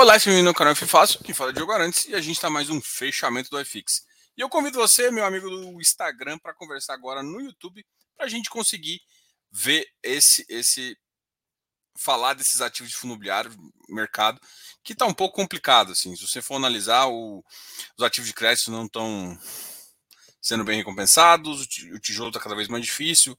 [0.00, 2.36] Olá, esse menino no canal F Fácil, quem fala é Diogo Arantes e a gente
[2.36, 4.06] está mais um fechamento do iFix.
[4.36, 7.84] E eu convido você, meu amigo do Instagram, para conversar agora no YouTube,
[8.16, 9.00] para a gente conseguir
[9.50, 10.96] ver esse, esse,
[11.96, 13.50] falar desses ativos de fundo imobiliário,
[13.88, 14.40] mercado,
[14.84, 16.14] que está um pouco complicado, assim.
[16.14, 17.44] Se você for analisar, o,
[17.96, 19.36] os ativos de crédito não estão
[20.40, 21.62] sendo bem recompensados,
[21.92, 23.36] o tijolo está cada vez mais difícil,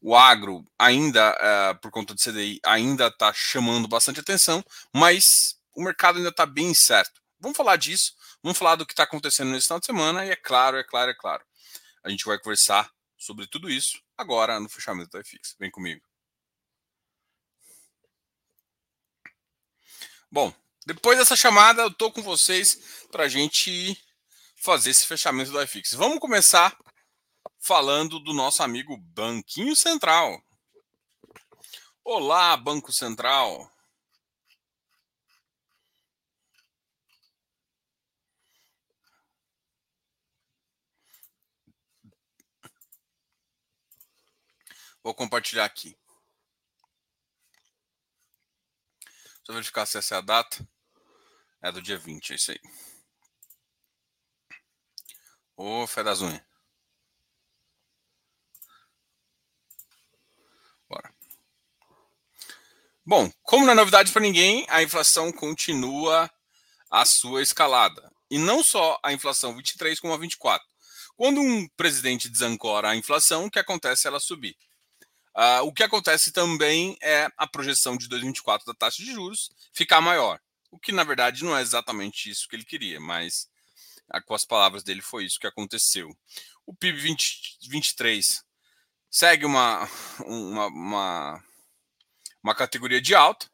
[0.00, 5.80] o agro ainda, uh, por conta do CDI, ainda está chamando bastante atenção, mas o
[5.80, 7.22] mercado ainda está bem incerto.
[7.38, 10.34] Vamos falar disso, vamos falar do que está acontecendo nesse final de semana, e é
[10.34, 11.44] claro, é claro, é claro.
[12.02, 15.54] A gente vai conversar sobre tudo isso agora no fechamento da FX.
[15.56, 16.04] Vem comigo.
[20.28, 20.52] Bom,
[20.84, 23.96] depois dessa chamada, eu estou com vocês para a gente
[24.56, 25.92] fazer esse fechamento do iFix.
[25.92, 26.76] Vamos começar
[27.60, 30.42] falando do nosso amigo Banquinho Central.
[32.02, 33.70] Olá, Banco Central.
[45.08, 45.96] Vou compartilhar aqui.
[49.42, 50.68] Só verificar se essa é a data.
[51.62, 52.60] É do dia 20, é isso aí.
[55.56, 56.42] Ô, fé das unhas.
[63.02, 66.30] Bom, como não é novidade para ninguém, a inflação continua
[66.90, 68.12] a sua escalada.
[68.30, 70.68] E não só a inflação 23, como a 24.
[71.16, 74.54] Quando um presidente desancora a inflação, o que acontece é ela subir.
[75.38, 80.00] Uh, o que acontece também é a projeção de 2024 da taxa de juros ficar
[80.00, 80.40] maior.
[80.70, 83.48] O que, na verdade, não é exatamente isso que ele queria, mas
[84.12, 86.10] uh, com as palavras dele foi isso que aconteceu.
[86.66, 88.42] O PIB 2023
[89.08, 89.88] segue uma,
[90.26, 91.44] uma, uma
[92.42, 93.46] uma categoria de alta.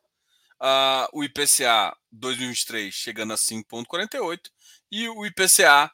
[0.60, 4.40] Uh, o IPCA 2023 chegando a 5,48
[4.90, 5.90] e o IPCA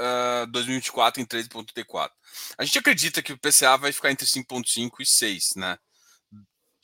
[0.00, 2.10] uh, 2024 em 13,34.
[2.58, 5.78] A gente acredita que o IPCA vai ficar entre 5,5 e 6, né?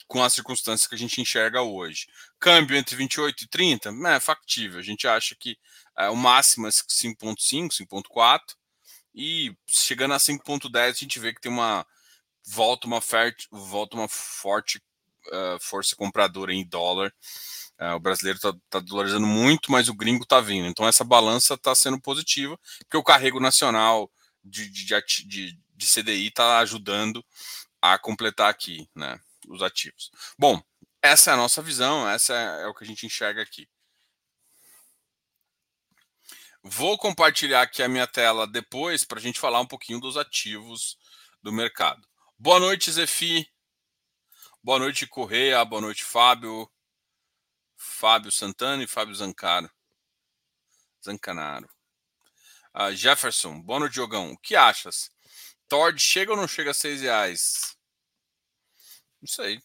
[0.07, 2.07] Com as circunstâncias que a gente enxerga hoje.
[2.39, 4.79] Câmbio entre 28 e 30 é factível.
[4.79, 5.57] A gente acha que
[5.99, 8.39] uh, o máximo é 5,5, 5,4
[9.15, 11.85] e chegando a 5,10 a gente vê que tem uma
[12.45, 14.81] volta uma, fert, volta uma forte
[15.27, 17.13] uh, força compradora em dólar.
[17.79, 20.67] Uh, o brasileiro está tá dolarizando muito, mas o gringo está vindo.
[20.67, 24.11] Então essa balança está sendo positiva, porque o carrego nacional
[24.43, 24.85] de, de,
[25.25, 27.25] de, de CDI está ajudando
[27.81, 30.11] a completar aqui né, os ativos.
[30.37, 30.61] Bom,
[31.01, 33.67] essa é a nossa visão, essa é, é o que a gente enxerga aqui.
[36.63, 40.97] Vou compartilhar aqui a minha tela depois para a gente falar um pouquinho dos ativos
[41.41, 42.07] do mercado.
[42.39, 43.45] Boa noite, Zefi.
[44.63, 45.65] Boa noite, Correia.
[45.65, 46.71] Boa noite, Fábio.
[47.83, 49.69] Fábio Santana e Fábio Zancaro.
[51.03, 51.69] Zancanaro.
[52.73, 54.31] Uh, Jefferson, boa noite, Diogão.
[54.31, 55.11] O que achas?
[55.67, 57.77] Tord chega ou não chega a seis reais?
[59.21, 59.61] Não sei.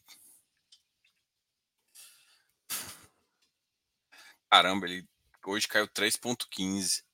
[4.51, 5.09] Caramba, ele
[5.47, 7.05] hoje caiu 3,15.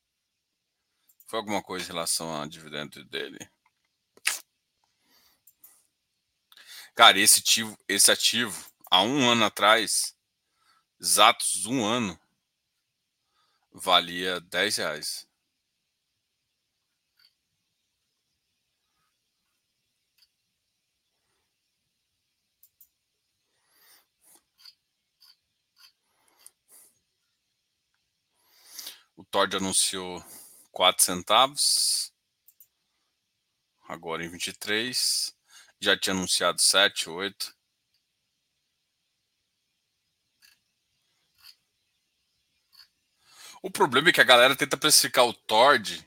[1.27, 3.39] Foi alguma coisa em relação a dividendo dele?
[6.95, 10.14] Cara, esse ativo, esse ativo, há um ano atrás,
[11.01, 12.19] exatos um ano,
[13.73, 15.29] valia 10 reais.
[29.17, 30.25] O Tord anunciou
[30.73, 32.13] 4 centavos.
[33.87, 35.33] Agora em 23.
[35.81, 37.54] Já tinha anunciado 7, 8.
[43.65, 46.07] O problema é que a galera tenta precificar o TORD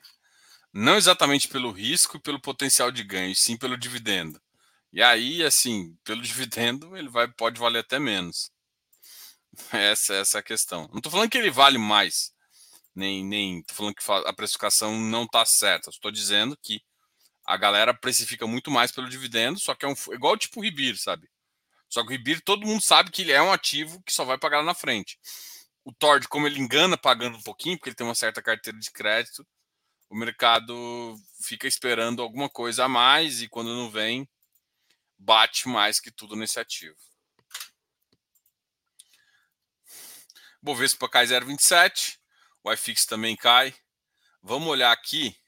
[0.72, 4.40] não exatamente pelo risco e pelo potencial de ganho, sim pelo dividendo.
[4.94, 8.52] E aí, assim, pelo dividendo, ele vai, pode valer até menos.
[9.74, 10.88] Essa, essa é a questão.
[10.90, 12.32] Não estou falando que ele vale mais,
[12.94, 15.90] nem nem estou falando que a precificação não está certa.
[15.90, 16.80] Estou dizendo que
[17.44, 20.96] a galera precifica muito mais pelo dividendo, só que é um, igual tipo o Ribir,
[20.96, 21.28] sabe?
[21.90, 24.38] Só que o Ribir todo mundo sabe que ele é um ativo que só vai
[24.38, 25.18] pagar na frente.
[25.88, 28.92] O Tord, como ele engana pagando um pouquinho, porque ele tem uma certa carteira de
[28.92, 29.48] crédito,
[30.10, 34.30] o mercado fica esperando alguma coisa a mais e quando não vem,
[35.18, 36.98] bate mais que tudo nesse ativo.
[40.62, 42.20] Bovespa cai 0,27,
[42.66, 43.74] o iFix também cai.
[44.42, 45.40] Vamos olhar aqui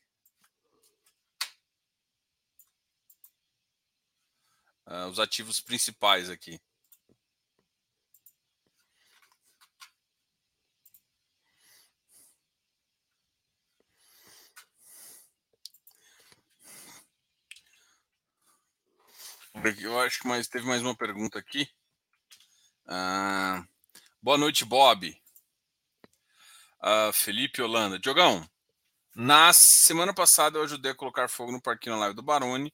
[4.85, 6.61] uh, os ativos principais aqui.
[19.55, 21.69] Eu acho que mais, teve mais uma pergunta aqui.
[22.87, 23.63] Ah,
[24.21, 25.15] boa noite, Bob.
[26.81, 27.99] Ah, Felipe Holanda.
[27.99, 28.47] Diogão,
[29.15, 32.73] na semana passada eu ajudei a colocar fogo no parquinho na live do Barone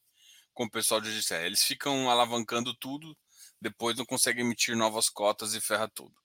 [0.53, 1.45] com o pessoal de GCR.
[1.45, 3.17] Eles ficam alavancando tudo,
[3.59, 6.15] depois não conseguem emitir novas cotas e ferra tudo.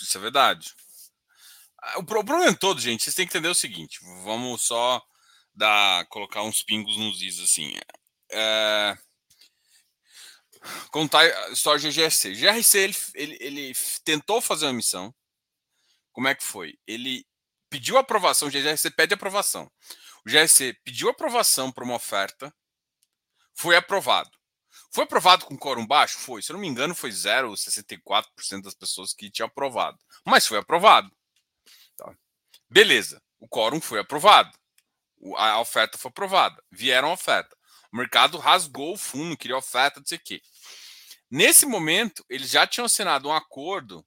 [0.00, 0.74] Isso é verdade.
[1.80, 5.02] Ah, o problema é todo, gente, vocês têm que entender o seguinte: vamos só
[5.54, 7.74] dar, colocar uns pingos nos is assim.
[8.32, 8.96] É,
[10.90, 12.34] contar a história de GRC.
[12.34, 13.72] GRC ele, ele, ele
[14.04, 15.14] tentou fazer uma missão.
[16.12, 16.78] Como é que foi?
[16.86, 17.26] Ele
[17.70, 19.70] pediu aprovação, o GRC pede aprovação.
[20.24, 22.54] O GRC pediu aprovação para uma oferta,
[23.54, 24.30] foi aprovado.
[24.94, 26.18] Foi aprovado com quórum baixo?
[26.18, 26.42] Foi.
[26.42, 29.98] Se eu não me engano, foi 0,64% das pessoas que tinham aprovado.
[30.24, 31.10] Mas foi aprovado.
[31.96, 32.14] Tá.
[32.70, 33.22] Beleza.
[33.40, 34.52] O quórum foi aprovado.
[35.36, 36.62] A oferta foi aprovada.
[36.70, 37.56] Vieram a oferta.
[37.92, 40.42] O mercado rasgou o fundo, queria oferta, não sei o quê.
[41.30, 44.04] Nesse momento, eles já tinham assinado um acordo,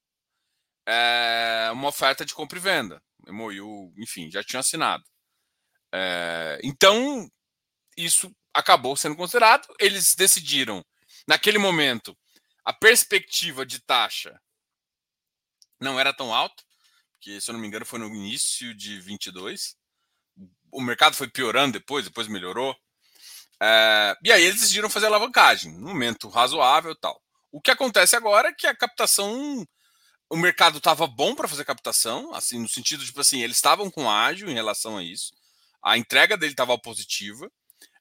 [0.87, 3.03] é, uma oferta de compra e venda.
[3.27, 5.03] MOU, enfim, já tinham assinado.
[5.93, 7.29] É, então,
[7.97, 9.67] isso acabou sendo considerado.
[9.79, 10.83] Eles decidiram,
[11.27, 12.17] naquele momento,
[12.63, 14.39] a perspectiva de taxa
[15.79, 16.63] não era tão alta,
[17.19, 19.75] que se eu não me engano foi no início de 22.
[20.71, 22.75] O mercado foi piorando depois, depois melhorou.
[23.61, 27.21] É, e aí eles decidiram fazer alavancagem, num momento razoável e tal.
[27.51, 29.65] O que acontece agora é que a captação,
[30.29, 33.89] o mercado estava bom para fazer captação, assim, no sentido de, tipo assim, eles estavam
[33.89, 35.33] com ágil em relação a isso,
[35.81, 37.49] a entrega dele estava positiva,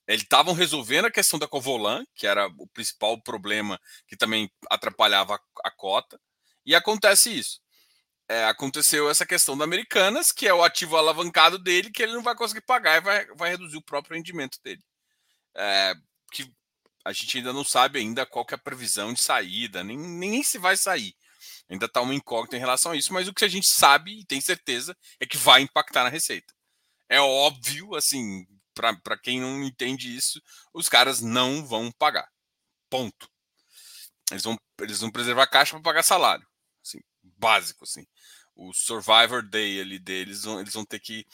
[0.06, 5.38] eles estavam resolvendo a questão da Covolan, que era o principal problema que também atrapalhava
[5.64, 6.20] a, cota,
[6.66, 7.60] e acontece isso.
[8.28, 12.22] É, aconteceu essa questão da Americanas, que é o ativo alavancado dele, que ele não
[12.22, 14.82] vai conseguir pagar e vai, vai reduzir o próprio rendimento dele
[15.56, 15.94] é,
[16.32, 16.52] que
[17.04, 20.42] a gente ainda não sabe ainda qual que é a previsão de saída, nem, nem
[20.42, 21.14] se vai sair.
[21.68, 24.24] Ainda está uma incógnita em relação a isso, mas o que a gente sabe e
[24.24, 26.52] tem certeza é que vai impactar na receita.
[27.08, 30.40] É óbvio, assim, para quem não entende isso,
[30.72, 32.28] os caras não vão pagar.
[32.90, 33.28] Ponto.
[34.30, 36.46] Eles vão, eles vão preservar a caixa para pagar salário.
[36.84, 38.06] Assim, básico, assim.
[38.54, 41.26] O Survivor Day ali deles, eles vão ter que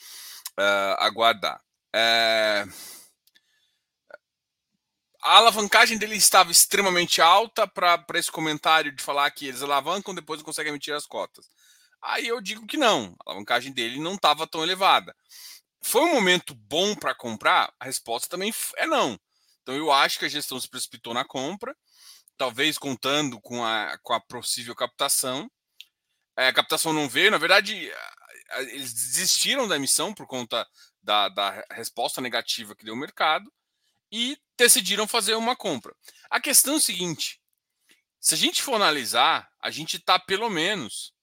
[0.59, 1.61] uh, aguardar.
[1.95, 3.00] Uh,
[5.21, 10.41] a alavancagem dele estava extremamente alta para esse comentário de falar que eles alavancam, depois
[10.41, 11.47] conseguem emitir as cotas.
[12.01, 15.15] Aí eu digo que não, a alavancagem dele não estava tão elevada.
[15.83, 17.71] Foi um momento bom para comprar?
[17.79, 19.19] A resposta também é não.
[19.61, 21.75] Então eu acho que a gestão se precipitou na compra,
[22.35, 25.49] talvez contando com a, com a possível captação.
[26.35, 27.91] É, a captação não veio, na verdade,
[28.57, 30.67] eles desistiram da emissão por conta
[31.01, 33.51] da, da resposta negativa que deu o mercado
[34.11, 35.95] e decidiram fazer uma compra.
[36.29, 37.41] A questão é o seguinte:
[38.19, 41.13] se a gente for analisar, a gente está pelo menos,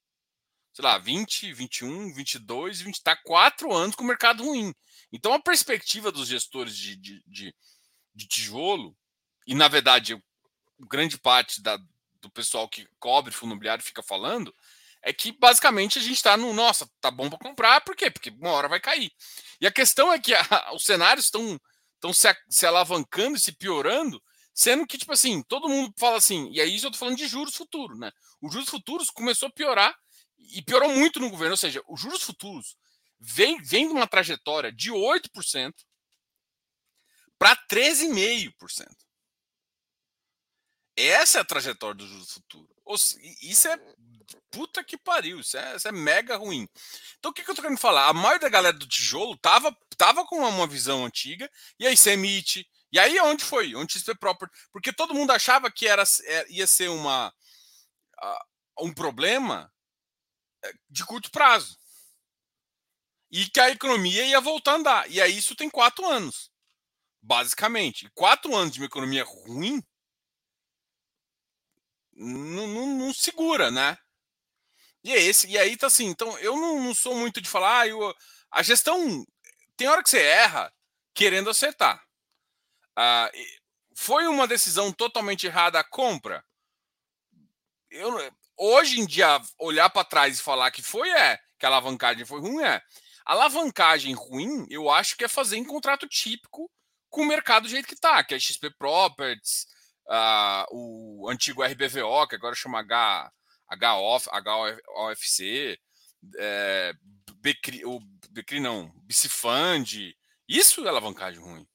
[0.72, 4.74] sei lá, 20, 21, 22, 20, está quatro anos com o mercado ruim.
[5.12, 7.54] Então a perspectiva dos gestores de, de, de,
[8.12, 8.96] de tijolo,
[9.46, 10.20] e na verdade,
[10.80, 11.78] grande parte da,
[12.20, 14.52] do pessoal que cobre fundo imobiliário fica falando,
[15.00, 18.10] é que basicamente a gente está no, nossa, tá bom para comprar, por quê?
[18.10, 19.12] Porque uma hora vai cair.
[19.60, 21.58] E a questão é que a, os cenários estão
[21.98, 24.22] estão se, se alavancando e se piorando,
[24.54, 27.54] sendo que, tipo assim, todo mundo fala assim, e aí eu tô falando de juros
[27.54, 28.10] futuros, né?
[28.40, 29.94] Os juros futuros começou a piorar
[30.38, 32.76] e piorou muito no governo, ou seja, os juros futuros
[33.20, 35.74] vem, vem de uma trajetória de 8%
[37.38, 38.86] para 13,5%.
[40.96, 42.68] Essa é a trajetória do juros futuro.
[43.40, 43.78] Isso é
[44.50, 46.68] puta que pariu, isso é, isso é mega ruim.
[47.18, 48.08] Então o que, que eu tô querendo falar?
[48.08, 51.96] A maioria da galera do tijolo tava, tava com uma, uma visão antiga, e aí
[51.96, 52.68] você emite.
[52.92, 53.74] E aí onde foi?
[53.74, 54.56] Onde XP Property?
[54.72, 57.32] Porque todo mundo achava que era, é, ia ser uma,
[58.80, 59.72] um problema
[60.64, 61.78] é, de curto prazo.
[63.30, 65.10] E que a economia ia voltar a andar.
[65.10, 66.50] E aí isso tem quatro anos.
[67.20, 68.10] Basicamente.
[68.14, 69.82] Quatro anos de uma economia ruim
[72.18, 73.96] não, não, não segura, né?
[75.04, 77.80] E é esse, e aí tá assim, então eu não, não sou muito de falar,
[77.80, 78.14] ah, eu,
[78.50, 79.24] a gestão
[79.76, 80.72] tem hora que você erra
[81.14, 82.02] querendo acertar.
[82.96, 83.30] Ah,
[83.94, 86.44] foi uma decisão totalmente errada a compra.
[87.90, 88.12] Eu,
[88.56, 92.40] hoje em dia, olhar para trás e falar que foi é, que a alavancagem foi
[92.40, 92.82] ruim é.
[93.24, 96.70] A alavancagem ruim, eu acho que é fazer em contrato típico
[97.10, 99.66] com o mercado do jeito que tá, que é XP Properties,
[100.06, 103.30] uh, o antigo RBVO, que agora chama H,
[103.70, 104.28] HOF,
[104.96, 105.78] HOFC,
[106.38, 106.92] é,
[107.40, 110.16] Becri, o Becri não, Bicifund,
[110.48, 111.66] isso é alavancagem ruim.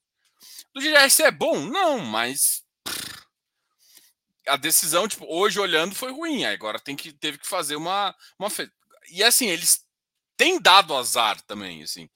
[0.73, 1.59] Do GRC é bom?
[1.59, 2.63] Não, mas
[4.47, 6.45] a decisão, tipo, hoje olhando foi ruim.
[6.45, 8.49] Agora tem que, teve que fazer uma, uma.
[9.09, 9.85] E assim, eles
[10.35, 12.09] têm dado azar também, assim.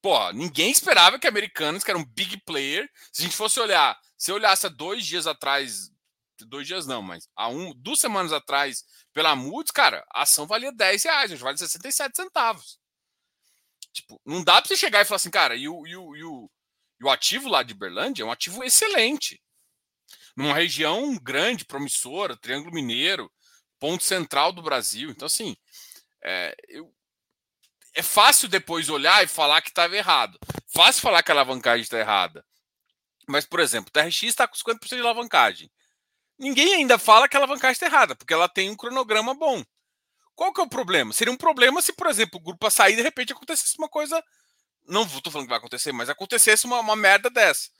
[0.00, 3.98] Pô, ninguém esperava que americanos, que era um big player, se a gente fosse olhar,
[4.18, 5.90] se eu olhasse há dois dias atrás,
[6.40, 10.72] dois dias não, mas há um, duas semanas atrás, pela Moody's, cara, a ação valia
[10.72, 12.78] 10 reais, hoje vale 67 centavos.
[13.92, 16.24] Tipo, não dá pra você chegar e falar assim, cara, e o, e o, e
[16.24, 16.50] o,
[17.00, 19.40] e o ativo lá de Berlândia é um ativo excelente
[20.36, 23.30] numa região grande, promissora, Triângulo Mineiro,
[23.78, 25.10] ponto central do Brasil.
[25.10, 25.56] Então, assim,
[26.22, 26.92] é, eu,
[27.94, 30.38] é fácil depois olhar e falar que estava errado.
[30.66, 32.44] Fácil falar que a alavancagem está errada.
[33.28, 35.70] Mas, por exemplo, o TRX está com 50% de alavancagem.
[36.42, 39.62] Ninguém ainda fala que a alavancagem está errada, porque ela tem um cronograma bom.
[40.34, 41.12] Qual que é o problema?
[41.12, 44.20] Seria um problema se, por exemplo, o grupo a sair de repente acontecesse uma coisa.
[44.84, 47.70] Não estou falando que vai acontecer, mas acontecesse uma, uma merda dessa.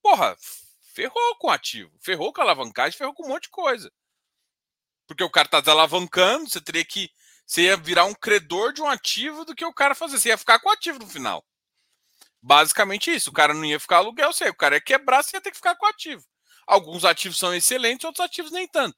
[0.00, 0.36] Porra,
[0.94, 3.90] ferrou com o ativo, ferrou com a alavancagem, ferrou com um monte de coisa.
[5.08, 7.10] Porque o cara tá desalavancando, você teria que.
[7.44, 10.20] Você ia virar um credor de um ativo do que o cara fazer.
[10.20, 11.44] Você ia ficar com o ativo no final.
[12.40, 13.30] Basicamente isso.
[13.30, 15.56] O cara não ia ficar aluguel, você, o cara ia quebrar, você ia ter que
[15.56, 16.24] ficar com o ativo.
[16.66, 18.96] Alguns ativos são excelentes, outros ativos nem tanto.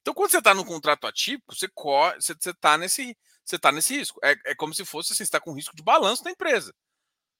[0.00, 3.72] Então, quando você está no contrato atípico, você está você, você tá nesse, você tá
[3.72, 4.18] nesse risco.
[4.22, 6.74] É, é como se fosse assim, você está com risco de balanço da empresa.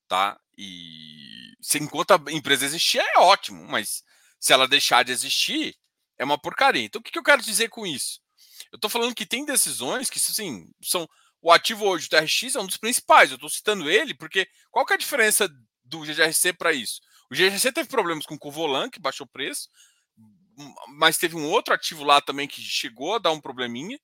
[0.08, 0.38] Tá?
[0.56, 4.02] E se enquanto a empresa existir, é ótimo, mas
[4.38, 5.76] se ela deixar de existir,
[6.18, 6.84] é uma porcaria.
[6.84, 8.20] Então, o que, eu quero dizer com isso?
[8.70, 11.08] Eu estou falando que tem decisões que, assim, são.
[11.44, 13.30] O ativo hoje, o TRX, é um dos principais.
[13.30, 15.48] Eu estou citando ele porque qual que é a diferença
[15.84, 17.00] do GRC para isso?
[17.32, 19.70] O GRC teve problemas com o Covolan, que baixou o preço,
[20.88, 23.98] mas teve um outro ativo lá também que chegou a dar um probleminha.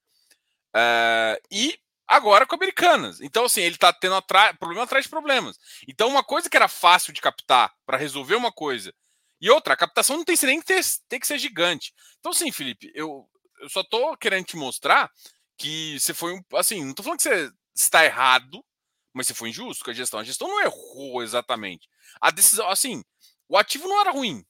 [0.75, 3.21] Uh, e agora com Americanas.
[3.21, 4.19] Então, assim, ele está tendo
[4.59, 5.59] problema atrás de problemas.
[5.87, 8.95] Então, uma coisa que era fácil de captar para resolver uma coisa.
[9.39, 11.93] E outra, a captação não tem nem que ter, que ser gigante.
[12.21, 13.29] Então, sim, Felipe, eu,
[13.61, 15.13] eu só estou querendo te mostrar
[15.59, 16.43] que você foi um.
[16.55, 18.65] Assim, não estou falando que você está errado,
[19.13, 20.19] mas você foi injusto com a gestão.
[20.19, 21.91] A gestão não errou exatamente.
[22.21, 23.05] A decisão, assim,
[23.49, 24.45] o ativo não era ruim.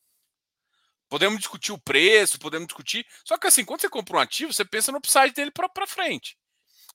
[1.08, 3.06] Podemos discutir o preço, podemos discutir.
[3.24, 6.36] Só que assim, quando você compra um ativo, você pensa no upside dele para frente.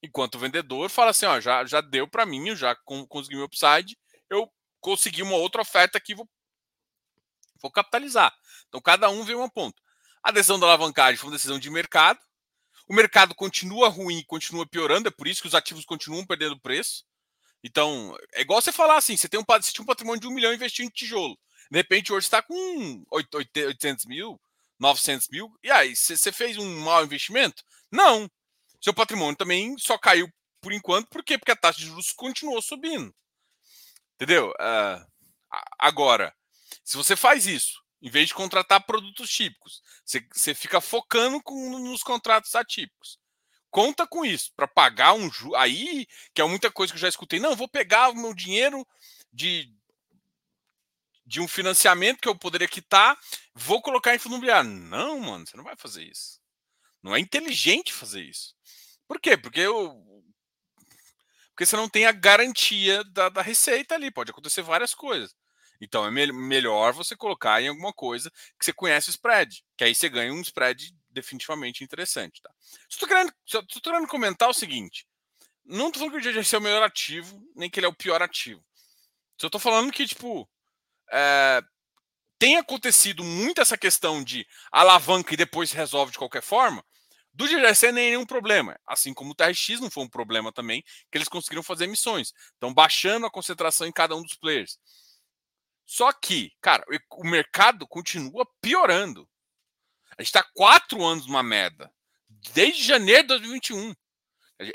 [0.03, 2.75] Enquanto o vendedor fala assim, ó, já, já deu para mim, eu já
[3.10, 3.98] consegui meu upside,
[4.29, 6.29] eu consegui uma outra oferta aqui, vou,
[7.62, 8.31] vou capitalizar.
[8.67, 9.81] Então cada um vê um ponto.
[10.22, 12.19] A decisão da alavancagem foi uma decisão de mercado.
[12.88, 17.05] O mercado continua ruim, continua piorando, é por isso que os ativos continuam perdendo preço.
[17.63, 20.33] Então, é igual você falar assim: você tem um, você tinha um patrimônio de um
[20.33, 21.38] milhão investindo em tijolo.
[21.72, 24.39] De repente, hoje está com 800 mil,
[24.79, 25.53] 900 mil.
[25.63, 27.63] E aí, você fez um mau investimento?
[27.91, 28.29] Não
[28.84, 30.29] seu patrimônio também só caiu
[30.60, 31.38] por enquanto, por quê?
[31.38, 33.15] Porque a taxa de juros continuou subindo.
[34.15, 34.50] Entendeu?
[34.51, 35.08] Uh,
[35.79, 36.36] agora,
[36.84, 41.79] se você faz isso, em vez de contratar produtos típicos, você, você fica focando com,
[41.79, 43.17] nos contratos atípicos.
[43.70, 45.29] Conta com isso, para pagar um.
[45.55, 47.39] Aí, que é muita coisa que eu já escutei.
[47.39, 48.86] Não, vou pegar o meu dinheiro
[49.32, 49.74] de,
[51.25, 53.18] de um financiamento que eu poderia quitar,
[53.53, 54.70] vou colocar em fundo imobiliário.
[54.70, 56.39] Não, mano, você não vai fazer isso.
[57.01, 58.56] Não é inteligente fazer isso.
[59.08, 59.38] Por quê?
[59.38, 60.03] Porque eu,
[61.50, 64.10] porque você não tem a garantia da, da, receita ali.
[64.10, 65.36] Pode acontecer várias coisas.
[65.80, 69.84] Então é me melhor você colocar em alguma coisa que você conhece o spread, que
[69.84, 72.42] aí você ganha um spread definitivamente interessante.
[72.42, 72.50] Tá?
[72.89, 73.34] Estou querendo,
[73.84, 75.06] querendo comentar o seguinte:
[75.65, 77.96] não estou falando que o GGC é o melhor ativo, nem que ele é o
[77.96, 78.63] pior ativo.
[79.39, 80.50] Só estou falando que, tipo,
[81.12, 81.62] é,
[82.39, 86.83] tem acontecido muito essa questão de alavanca e depois resolve de qualquer forma,
[87.33, 91.17] do GGC nem nenhum problema, assim como o TRX não foi um problema também, que
[91.17, 92.31] eles conseguiram fazer missões.
[92.53, 94.77] Estão baixando a concentração em cada um dos players.
[95.86, 99.27] Só que, cara, o mercado continua piorando.
[100.17, 101.91] A gente está quatro anos numa merda.
[102.53, 103.93] Desde janeiro de 2021.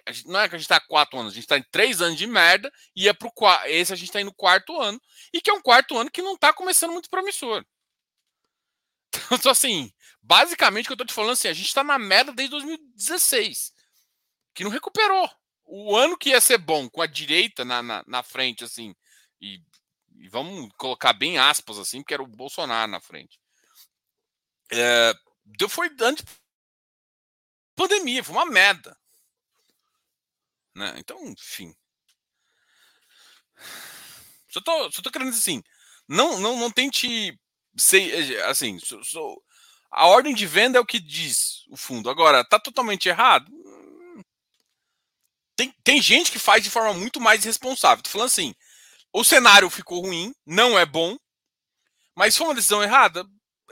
[0.07, 2.01] A gente, não é que a gente está quatro anos, a gente está em três
[2.01, 3.33] anos de merda e é pro
[3.67, 5.01] esse a gente está indo no quarto ano
[5.33, 7.65] e que é um quarto ano que não está começando muito promissor.
[9.33, 9.93] Então, assim,
[10.23, 13.73] basicamente o que eu tô te falando assim, a gente tá na merda desde 2016,
[14.55, 15.29] que não recuperou.
[15.65, 18.95] O ano que ia ser bom, com a direita na, na, na frente, assim,
[19.41, 19.61] e,
[20.17, 23.39] e, vamos colocar bem aspas, assim, porque era o Bolsonaro na frente.
[24.73, 25.15] É,
[25.69, 26.25] foi antes
[27.79, 28.98] pandemia, foi uma merda.
[30.79, 30.95] Né?
[30.99, 31.75] Então, enfim.
[34.49, 35.63] Só tô, só tô querendo dizer assim,
[36.09, 37.39] não, não, não tente
[37.77, 39.43] sei, eh, assim, sou, sou,
[39.91, 42.09] a ordem de venda é o que diz o fundo.
[42.11, 43.51] Agora, tá totalmente errado?
[45.57, 48.03] Tem, tem gente que faz de forma muito mais responsável.
[48.03, 48.55] Tô falando assim,
[49.13, 51.17] o cenário ficou ruim, não é bom,
[52.17, 53.25] Mas foi uma decisão errada?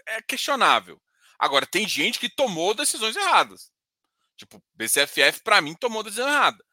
[0.07, 1.01] É questionável.
[1.39, 3.71] Agora, tem gente que tomou decisões erradas.
[4.37, 6.65] Tipo, BCFF, para mim, tomou decisão errada.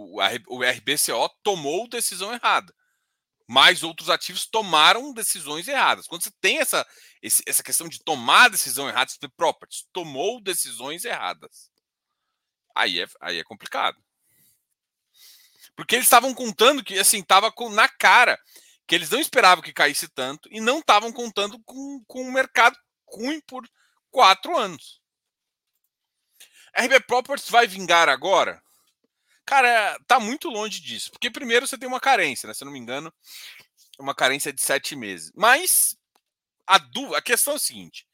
[0.00, 2.72] O, RBCO tomou decisão errada.
[3.48, 6.06] Mas outros ativos tomaram decisões erradas.
[6.06, 6.86] Quando você tem essa,
[7.46, 11.70] essa questão de tomar decisão errada, de properties, tomou decisões erradas.
[12.76, 13.98] Aí é, aí é complicado.
[15.74, 18.38] Porque eles estavam contando que, assim, estava na cara
[18.86, 22.78] que eles não esperavam que caísse tanto e não estavam contando com, com um mercado
[23.06, 23.68] ruim por
[24.10, 25.00] quatro anos.
[26.76, 28.62] RB Properties vai vingar agora?
[29.48, 31.10] Cara, tá muito longe disso.
[31.10, 32.52] Porque primeiro você tem uma carência, né?
[32.52, 33.10] Se eu não me engano,
[33.98, 35.32] uma carência de sete meses.
[35.34, 35.96] Mas
[36.66, 36.76] a,
[37.16, 38.06] a questão é a seguinte: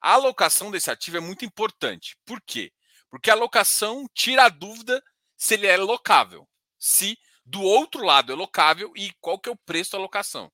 [0.00, 2.16] a alocação desse ativo é muito importante.
[2.24, 2.72] Por quê?
[3.10, 5.02] Porque a alocação tira a dúvida
[5.36, 6.48] se ele é locável.
[6.78, 10.52] Se do outro lado é locável e qual que é o preço da alocação.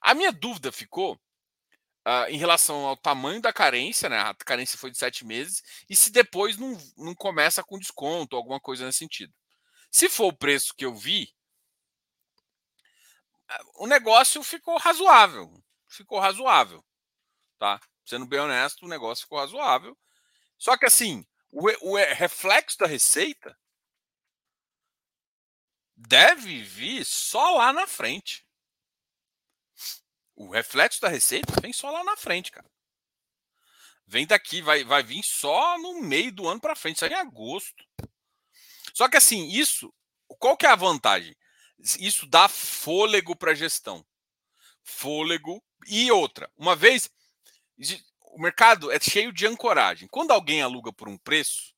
[0.00, 1.20] A minha dúvida ficou
[2.06, 4.20] uh, em relação ao tamanho da carência, né?
[4.20, 8.58] A carência foi de sete meses, e se depois não, não começa com desconto, alguma
[8.58, 9.34] coisa nesse sentido.
[9.96, 11.34] Se for o preço que eu vi,
[13.76, 15.50] o negócio ficou razoável.
[15.88, 16.84] Ficou razoável.
[17.58, 17.80] Tá?
[18.04, 19.98] Sendo bem honesto, o negócio ficou razoável.
[20.58, 23.58] Só que assim, o, o reflexo da receita
[25.96, 28.46] deve vir só lá na frente.
[30.34, 32.70] O reflexo da receita vem só lá na frente, cara.
[34.06, 37.82] Vem daqui, vai, vai vir só no meio do ano para frente, aí em agosto.
[38.96, 39.92] Só que assim, isso,
[40.38, 41.36] qual que é a vantagem?
[42.00, 44.02] Isso dá fôlego para a gestão.
[44.82, 46.50] Fôlego e outra.
[46.56, 47.10] Uma vez,
[48.22, 50.08] o mercado é cheio de ancoragem.
[50.08, 51.74] Quando alguém aluga por um preço,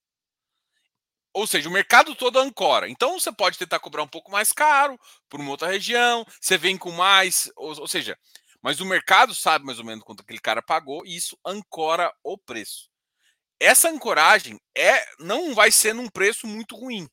[1.32, 2.88] ou seja, o mercado todo ancora.
[2.88, 4.96] Então você pode tentar cobrar um pouco mais caro
[5.28, 8.16] por uma outra região, você vem com mais, ou, ou seja,
[8.62, 12.38] mas o mercado sabe mais ou menos quanto aquele cara pagou e isso ancora o
[12.38, 12.87] preço.
[13.60, 17.08] Essa ancoragem é não vai ser num preço muito ruim.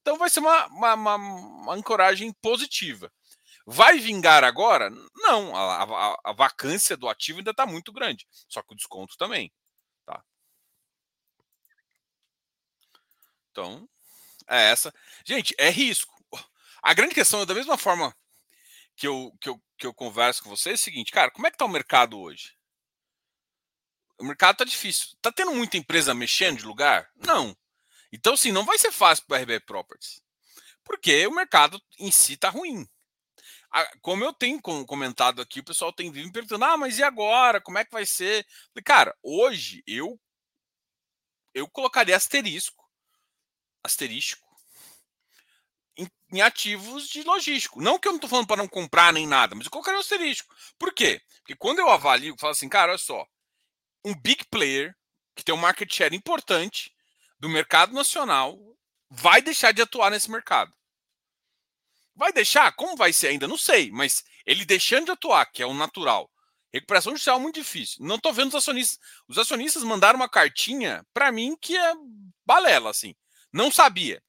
[0.00, 3.12] Então vai ser uma, uma, uma, uma ancoragem positiva.
[3.66, 4.90] Vai vingar agora?
[5.14, 8.26] Não, a, a, a vacância do ativo ainda está muito grande.
[8.48, 9.52] Só que o desconto também.
[10.06, 10.22] Tá?
[13.50, 13.88] Então,
[14.48, 14.92] é essa.
[15.24, 16.14] Gente, é risco.
[16.82, 18.14] A grande questão é da mesma forma
[18.96, 21.50] que eu, que eu, que eu converso com vocês é o seguinte, cara, como é
[21.50, 22.57] que tá o mercado hoje?
[24.18, 25.16] O mercado tá difícil.
[25.22, 27.08] Tá tendo muita empresa mexendo de lugar?
[27.16, 27.56] Não.
[28.12, 30.22] Então, sim, não vai ser fácil para o RB Properties.
[30.84, 32.88] Porque o mercado em si tá ruim.
[34.00, 37.60] Como eu tenho comentado aqui, o pessoal tem vindo me perguntando: ah, mas e agora?
[37.60, 38.46] Como é que vai ser?
[38.84, 40.18] Cara, hoje eu
[41.54, 42.84] eu colocaria asterisco,
[43.82, 44.48] asterístico
[45.98, 47.82] em, em ativos de logístico.
[47.82, 50.00] Não que eu não estou falando para não comprar nem nada, mas eu colocaria o
[50.00, 50.54] asterístico.
[50.78, 51.20] Por quê?
[51.40, 53.26] Porque quando eu avalio, eu falo assim, cara, olha só,
[54.04, 54.94] um big player
[55.34, 56.92] que tem um market share importante
[57.38, 58.58] do mercado nacional
[59.10, 60.72] vai deixar de atuar nesse mercado.
[62.14, 62.72] Vai deixar?
[62.72, 63.46] Como vai ser ainda?
[63.46, 66.30] Não sei, mas ele deixando de atuar, que é o natural.
[66.72, 68.04] Recuperação judicial é muito difícil.
[68.04, 68.98] Não estou vendo os acionistas.
[69.28, 71.94] Os acionistas mandaram uma cartinha para mim que é
[72.44, 73.14] balela, assim.
[73.52, 74.22] Não sabia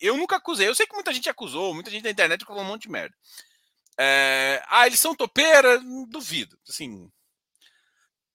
[0.00, 0.68] eu nunca acusei.
[0.68, 3.14] Eu sei que muita gente acusou, muita gente na internet falou um monte de merda.
[3.98, 5.80] É, ah, eles são topeira?
[6.08, 6.58] Duvido.
[6.68, 7.10] Assim,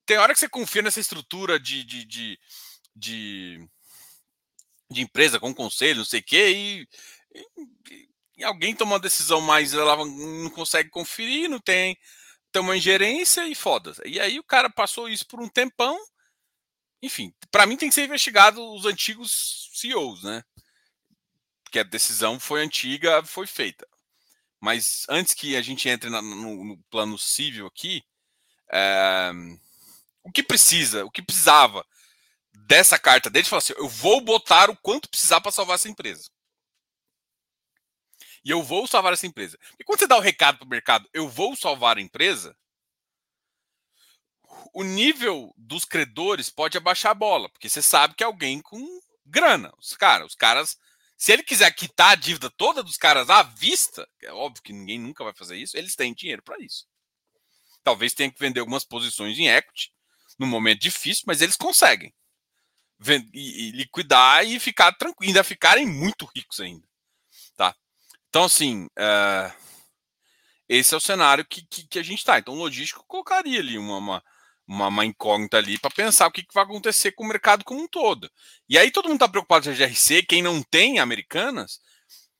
[0.06, 2.40] tem hora que você confia nessa estrutura de, de, de,
[2.96, 3.70] de,
[4.90, 6.88] de empresa com conselho, não sei o quê, e,
[7.36, 11.98] e, e, alguém toma uma decisão mais, ela não consegue conferir, não tem,
[12.52, 13.94] tem uma ingerência e foda.
[14.06, 15.98] E aí o cara passou isso por um tempão.
[17.02, 20.44] Enfim, para mim tem que ser investigado os antigos CEOs, né?
[21.74, 23.88] que a decisão foi antiga, foi feita.
[24.62, 28.04] Mas antes que a gente entre no, no, plano civil aqui,
[28.72, 29.32] é,
[30.24, 31.86] o que precisa, o que precisava
[32.54, 36.30] dessa carta dele, falou assim: eu vou botar o quanto precisar para salvar essa empresa.
[38.46, 39.58] E eu vou salvar essa empresa.
[39.80, 42.56] E quando você dá o recado para o mercado, eu vou salvar a empresa,
[44.74, 48.86] o nível dos credores pode abaixar a bola, porque você sabe que é alguém com
[49.26, 49.74] grana.
[49.78, 50.78] Os, cara, os caras
[51.24, 55.00] se ele quiser quitar a dívida toda dos caras à vista, é óbvio que ninguém
[55.00, 56.86] nunca vai fazer isso, eles têm dinheiro para isso.
[57.82, 59.94] Talvez tenha que vender algumas posições em equity
[60.40, 62.14] no momento difícil, mas eles conseguem
[63.34, 66.88] e, liquidar e ficar tranquilo, ainda ficarem muito ricos ainda,
[67.56, 67.76] tá?
[68.30, 69.54] Então assim, uh,
[70.68, 72.40] esse é o cenário que, que, que a gente está.
[72.40, 74.24] Então, o logístico colocaria ali uma, uma
[74.68, 77.82] uma, uma incógnita ali para pensar o que, que, vai acontecer com o mercado como
[77.82, 78.30] um todo.
[78.68, 81.80] E aí todo mundo está preocupado com a GRC, quem não tem americanas,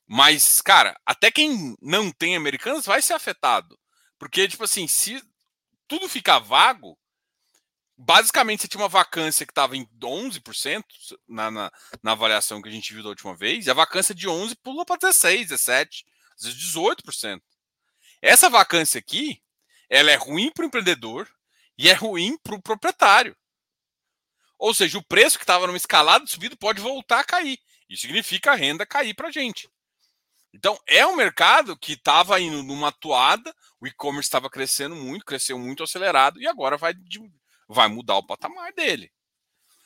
[0.06, 3.78] mas, cara, até quem não tem americanas vai ser afetado.
[4.18, 5.22] Porque, tipo assim, se
[5.86, 6.98] tudo fica vago,
[7.96, 10.84] basicamente você tinha uma vacância que estava em 11%
[11.28, 14.28] na, na, na, avaliação que a gente viu da última vez, e a vacância de
[14.28, 16.04] 11 pulou para 16, 17,
[16.36, 17.40] às vezes 18%.
[18.20, 19.40] Essa vacância aqui,
[19.88, 21.28] ela é ruim para o empreendedor
[21.76, 23.36] e é ruim para o proprietário.
[24.58, 27.58] Ou seja, o preço que estava numa escalada de subida pode voltar a cair.
[27.88, 29.68] Isso significa a renda cair para a gente.
[30.54, 35.58] Então, é um mercado que estava indo numa toada, o e-commerce estava crescendo muito, cresceu
[35.58, 36.94] muito acelerado, e agora vai,
[37.68, 39.12] vai mudar o patamar dele.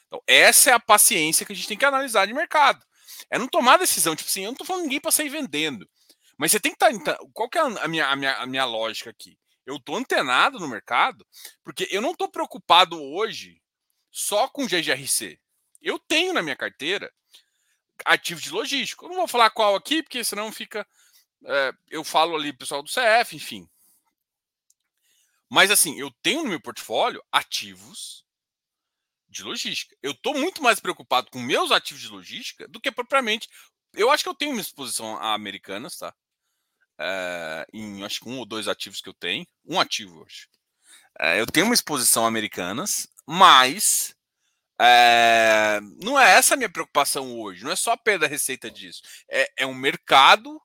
[0.06, 2.84] Então, essa é a paciência que a gente tem que analisar de mercado.
[3.30, 5.88] É não tomar decisão, tipo assim, eu não estou falando ninguém para sair vendendo.
[6.36, 7.16] Mas você tem que estar.
[7.16, 9.36] Tá, qual que é a minha, a, minha, a minha lógica aqui?
[9.66, 11.26] Eu estou antenado no mercado,
[11.62, 13.60] porque eu não estou preocupado hoje
[14.10, 15.38] só com GGRC.
[15.82, 17.12] Eu tenho na minha carteira
[18.04, 19.04] ativo de logístico.
[19.04, 20.86] Eu não vou falar qual aqui, porque senão fica.
[21.44, 23.68] É, eu falo ali pessoal do CF, enfim.
[25.50, 28.24] Mas assim, eu tenho no meu portfólio ativos
[29.28, 29.96] de logística.
[30.02, 33.48] Eu estou muito mais preocupado com meus ativos de logística do que propriamente.
[33.94, 36.14] Eu acho que eu tenho uma exposição a americanas, tá?
[37.00, 39.46] É, em acho que um ou dois ativos que eu tenho.
[39.64, 40.48] Um ativo, hoje.
[41.18, 44.14] É, eu tenho uma exposição a americanas, mas
[44.80, 47.64] é, não é essa a minha preocupação hoje.
[47.64, 49.02] Não é só perda a receita disso.
[49.28, 50.60] É, é um mercado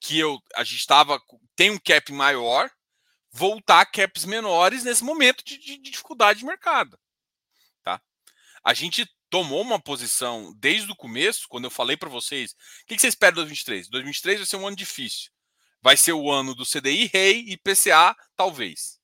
[0.00, 1.20] que eu, a gente estava
[1.56, 2.70] tem um cap maior,
[3.34, 6.98] voltar a caps menores nesse momento de, de, de dificuldade de mercado.
[7.82, 8.00] Tá?
[8.62, 12.94] A gente tomou uma posição desde o começo, quando eu falei para vocês, o que,
[12.94, 13.88] que vocês esperam de 2023?
[13.88, 15.30] 2023 vai ser um ano difícil.
[15.82, 18.98] Vai ser o ano do CDI, REI e PCA, talvez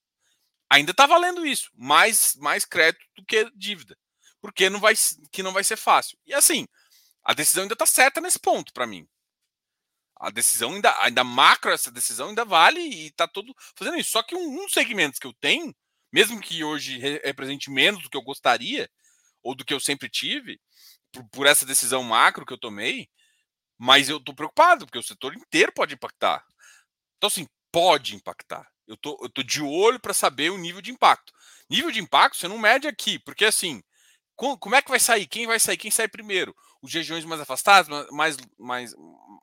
[0.70, 3.98] ainda está valendo isso, mais, mais crédito do que dívida,
[4.40, 4.94] porque não vai,
[5.32, 6.16] que não vai ser fácil.
[6.24, 6.66] E assim,
[7.24, 9.06] a decisão ainda está certa nesse ponto para mim.
[10.20, 14.10] A decisão ainda, ainda macro, essa decisão ainda vale e está todo fazendo isso.
[14.10, 15.74] Só que um, um segmentos que eu tenho,
[16.12, 18.88] mesmo que hoje represente menos do que eu gostaria,
[19.42, 20.60] ou do que eu sempre tive,
[21.10, 23.08] por, por essa decisão macro que eu tomei,
[23.78, 26.44] mas eu estou preocupado, porque o setor inteiro pode impactar.
[27.16, 28.68] Então, assim, pode impactar.
[28.86, 31.32] Eu tô, eu tô de olho para saber o nível de impacto.
[31.70, 33.82] Nível de impacto você não mede aqui, porque assim,
[34.36, 35.26] com, como é que vai sair?
[35.26, 35.78] Quem vai sair?
[35.78, 36.54] Quem sai primeiro?
[36.82, 38.94] Os regiões mais afastadas, mais, mais,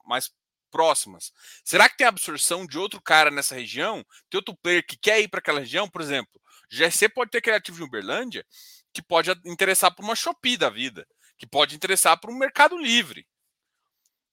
[0.05, 0.31] mais
[0.71, 1.31] próximas.
[1.63, 4.03] Será que tem absorção de outro cara nessa região?
[4.29, 5.89] Tem outro player que quer ir para aquela região?
[5.89, 8.45] Por exemplo, GC pode ter criativo de Uberlândia
[8.93, 11.05] que pode interessar para uma Shopee da vida,
[11.37, 13.27] que pode interessar para um Mercado Livre.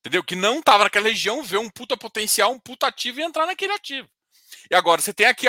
[0.00, 0.22] Entendeu?
[0.22, 3.72] Que não estava naquela região, vê um puta potencial, um puta ativo e entrar naquele
[3.72, 4.08] ativo.
[4.70, 5.46] E agora você tem aqui,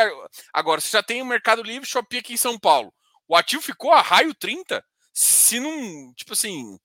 [0.53, 2.93] agora você já tem o Mercado Livre, Shopee aqui em São Paulo.
[3.27, 4.83] O ativo ficou a raio 30.
[5.13, 6.77] Se não, tipo assim,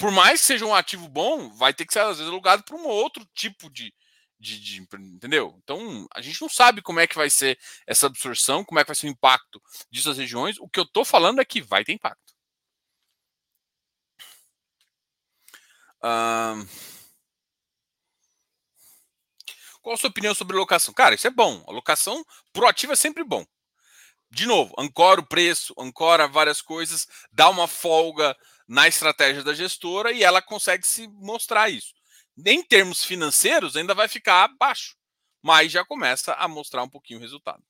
[0.00, 2.74] por mais que seja um ativo bom, vai ter que ser às vezes alugado para
[2.74, 3.92] um outro tipo de,
[4.38, 5.54] de, de, entendeu?
[5.62, 8.88] Então a gente não sabe como é que vai ser essa absorção, como é que
[8.88, 10.56] vai ser o impacto disso nas regiões.
[10.58, 12.34] O que eu estou falando é que vai ter impacto.
[16.02, 16.66] Um...
[19.82, 20.94] Qual a sua opinião sobre locação?
[20.94, 21.62] Cara, isso é bom.
[21.68, 23.44] A locação proativa é sempre bom.
[24.30, 28.34] De novo, ancora o preço, ancora várias coisas, dá uma folga
[28.70, 31.92] na estratégia da gestora e ela consegue se mostrar isso.
[32.46, 34.96] Em termos financeiros, ainda vai ficar baixo,
[35.42, 37.60] mas já começa a mostrar um pouquinho o resultado.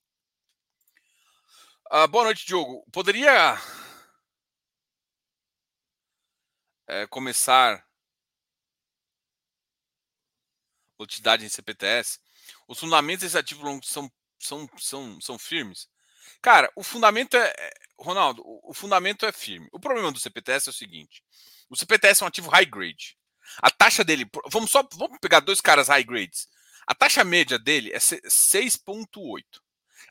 [1.91, 2.85] Uh, boa noite, Diogo.
[2.91, 3.57] Poderia
[6.87, 7.83] é, começar
[10.99, 12.19] volatilidade em CPTS,
[12.67, 15.89] os fundamentos desse ativo longo são, são, são, são firmes?
[16.41, 17.73] Cara, o fundamento é, é.
[17.97, 19.67] Ronaldo, o fundamento é firme.
[19.71, 21.23] O problema do CPTS é o seguinte:
[21.69, 23.17] o CPTS é um ativo high grade.
[23.57, 24.29] A taxa dele.
[24.47, 26.47] Vamos só vamos pegar dois caras high grades.
[26.87, 29.43] A taxa média dele é 6,8.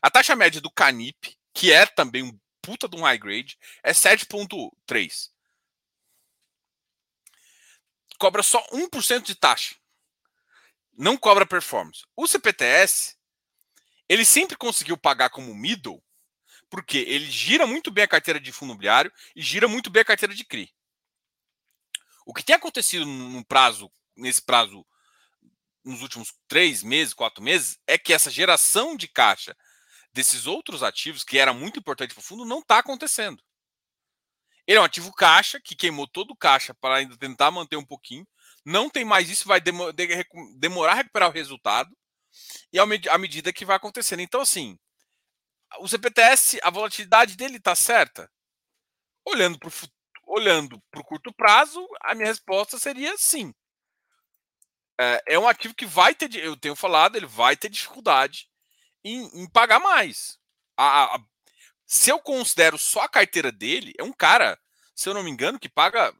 [0.01, 3.91] A taxa média do Canip, que é também um puta de um high grade, é
[3.91, 5.29] 7,3.
[8.17, 9.75] Cobra só 1% de taxa
[11.01, 12.03] não cobra performance.
[12.15, 13.15] O CPTS,
[14.07, 16.03] ele sempre conseguiu pagar como middle,
[16.71, 20.05] porque ele gira muito bem a carteira de fundo imobiliário e gira muito bem a
[20.05, 20.73] carteira de CRI.
[22.25, 24.85] O que tem acontecido no prazo, nesse prazo,
[25.83, 29.55] nos últimos três meses, quatro meses, é que essa geração de caixa
[30.13, 33.43] desses outros ativos, que era muito importante para o fundo, não está acontecendo.
[34.65, 37.85] Ele é um ativo caixa, que queimou todo o caixa para ainda tentar manter um
[37.85, 38.25] pouquinho,
[38.63, 41.93] não tem mais isso, vai demorar a recuperar o resultado
[42.71, 44.21] e à medida que vai acontecendo.
[44.21, 44.79] Então, assim,
[45.79, 48.29] o CPTS, a volatilidade dele está certa?
[49.25, 49.71] Olhando para o
[50.31, 53.53] olhando para o curto prazo, a minha resposta seria sim.
[54.99, 58.47] É, é, um ativo que vai ter, eu tenho falado, ele vai ter dificuldade
[59.03, 60.39] em, em pagar mais.
[60.77, 61.19] a, a,
[61.85, 64.57] se eu considero só a carteira dele, é um cara,
[64.95, 66.13] se eu não me engano, que paga,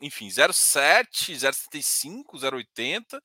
[0.00, 3.20] enfim, 0,7, 0,75, 0,80,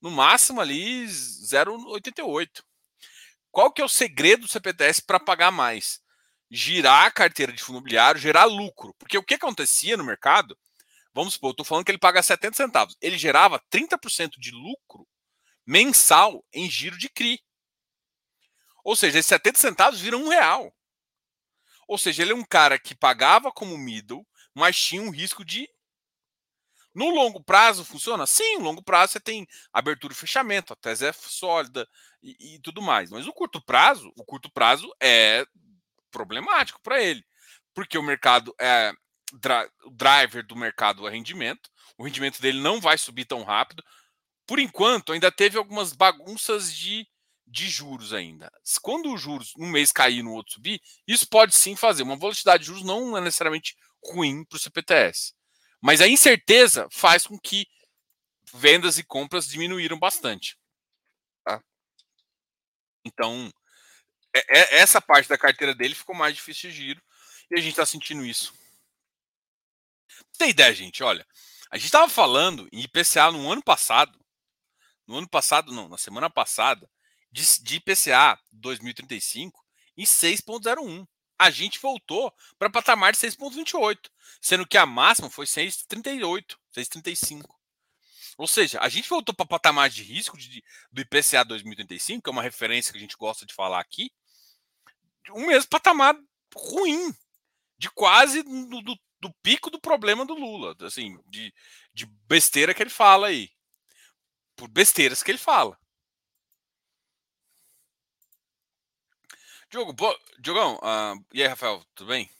[0.00, 2.64] no máximo ali 0,88.
[3.54, 6.02] Qual que é o segredo do CPTS para pagar mais?
[6.50, 8.92] Girar a carteira de fundo imobiliário, gerar lucro.
[8.98, 10.58] Porque o que acontecia no mercado,
[11.14, 15.06] vamos supor, eu estou falando que ele paga 70 centavos, ele gerava 30% de lucro
[15.64, 17.40] mensal em giro de CRI.
[18.82, 20.74] Ou seja, esses 70 centavos viram um real.
[21.86, 25.70] Ou seja, ele é um cara que pagava como middle, mas tinha um risco de.
[26.94, 28.26] No longo prazo funciona?
[28.26, 31.88] Sim, no longo prazo você tem abertura e fechamento, a tese é sólida
[32.22, 33.10] e, e tudo mais.
[33.10, 35.44] Mas no curto prazo, o curto prazo é
[36.10, 37.24] problemático para ele.
[37.74, 38.92] Porque o mercado é.
[39.84, 41.68] O driver do mercado é rendimento.
[41.98, 43.82] O rendimento dele não vai subir tão rápido.
[44.46, 47.04] Por enquanto, ainda teve algumas bagunças de
[47.46, 48.50] de juros ainda.
[48.82, 52.02] Quando os juros um mês cair no outro subir, isso pode sim fazer.
[52.02, 55.34] Uma volatilidade de juros não é necessariamente ruim para o CPTS.
[55.84, 57.68] Mas a incerteza faz com que
[58.54, 60.58] vendas e compras diminuíram bastante.
[61.44, 61.62] Tá?
[63.04, 63.52] Então,
[64.34, 67.02] é, é, essa parte da carteira dele ficou mais difícil de giro
[67.50, 68.54] e a gente está sentindo isso.
[70.38, 71.02] Tem ideia, gente?
[71.02, 71.26] Olha,
[71.70, 74.18] a gente estava falando em IPCA no ano passado.
[75.06, 76.90] No ano passado, não, na semana passada,
[77.30, 79.62] de, de IPCA 2035
[79.98, 81.06] em 6,01.
[81.38, 83.98] A gente voltou para patamar de 6,28,
[84.40, 87.54] sendo que a máxima foi 6,38, 6,35.
[88.36, 92.32] Ou seja, a gente voltou para patamar de risco de, do IPCA 2035, que é
[92.32, 94.10] uma referência que a gente gosta de falar aqui,
[95.30, 96.16] o mesmo patamar
[96.54, 97.14] ruim,
[97.78, 101.52] de quase do, do, do pico do problema do Lula, assim, de,
[101.92, 103.50] de besteira que ele fala aí.
[104.56, 105.78] Por besteiras que ele fala.
[109.74, 110.16] Diogo, bo...
[110.38, 112.30] Diogão, uh, e aí, Rafael, tudo bem?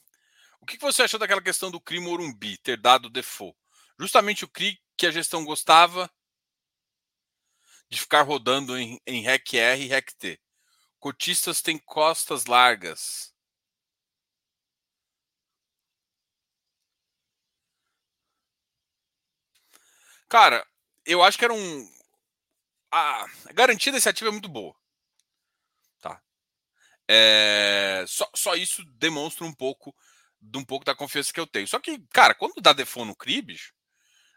[0.60, 3.58] O que você achou daquela questão do CRI Morumbi ter dado default?
[3.98, 6.08] Justamente o CRI que a gestão gostava
[7.88, 10.40] de ficar rodando em, em REC R e REC T.
[11.00, 13.34] Cotistas têm costas largas.
[20.28, 20.64] Cara,
[21.04, 21.90] eu acho que era um.
[22.92, 24.83] A garantia desse ativo é muito boa.
[27.08, 29.94] É, só, só isso demonstra um pouco
[30.40, 31.66] de um pouco da confiança que eu tenho.
[31.66, 33.72] Só que, cara, quando dá default no CRIBS,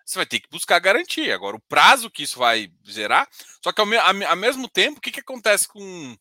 [0.05, 1.35] você vai ter que buscar garantia.
[1.35, 3.27] Agora, o prazo que isso vai zerar.
[3.61, 6.17] Só que ao, me, ao mesmo tempo, o que, que acontece com,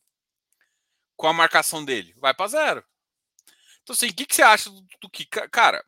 [1.15, 2.13] com a marcação dele?
[2.17, 2.83] Vai para zero.
[3.81, 5.25] Então, assim, o que, que você acha do, do que.
[5.25, 5.83] Cara,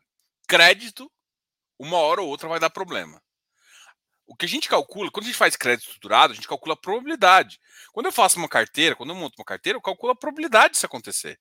[0.48, 1.12] crédito,
[1.78, 3.22] uma hora ou outra vai dar problema.
[4.30, 6.76] O que a gente calcula, quando a gente faz crédito estruturado, a gente calcula a
[6.76, 7.58] probabilidade.
[7.92, 10.86] Quando eu faço uma carteira, quando eu monto uma carteira, eu calculo a probabilidade disso
[10.86, 11.36] acontecer.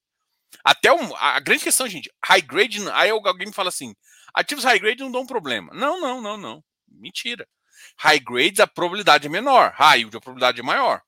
[0.63, 3.95] Até um, a grande questão, gente, high grade, aí alguém me fala assim:
[4.33, 5.71] ativos high grade não dão problema.
[5.71, 6.63] Não, não, não, não.
[6.87, 7.47] Mentira.
[7.99, 9.71] High grades, a probabilidade é menor.
[9.75, 10.99] High yield, a probabilidade é maior.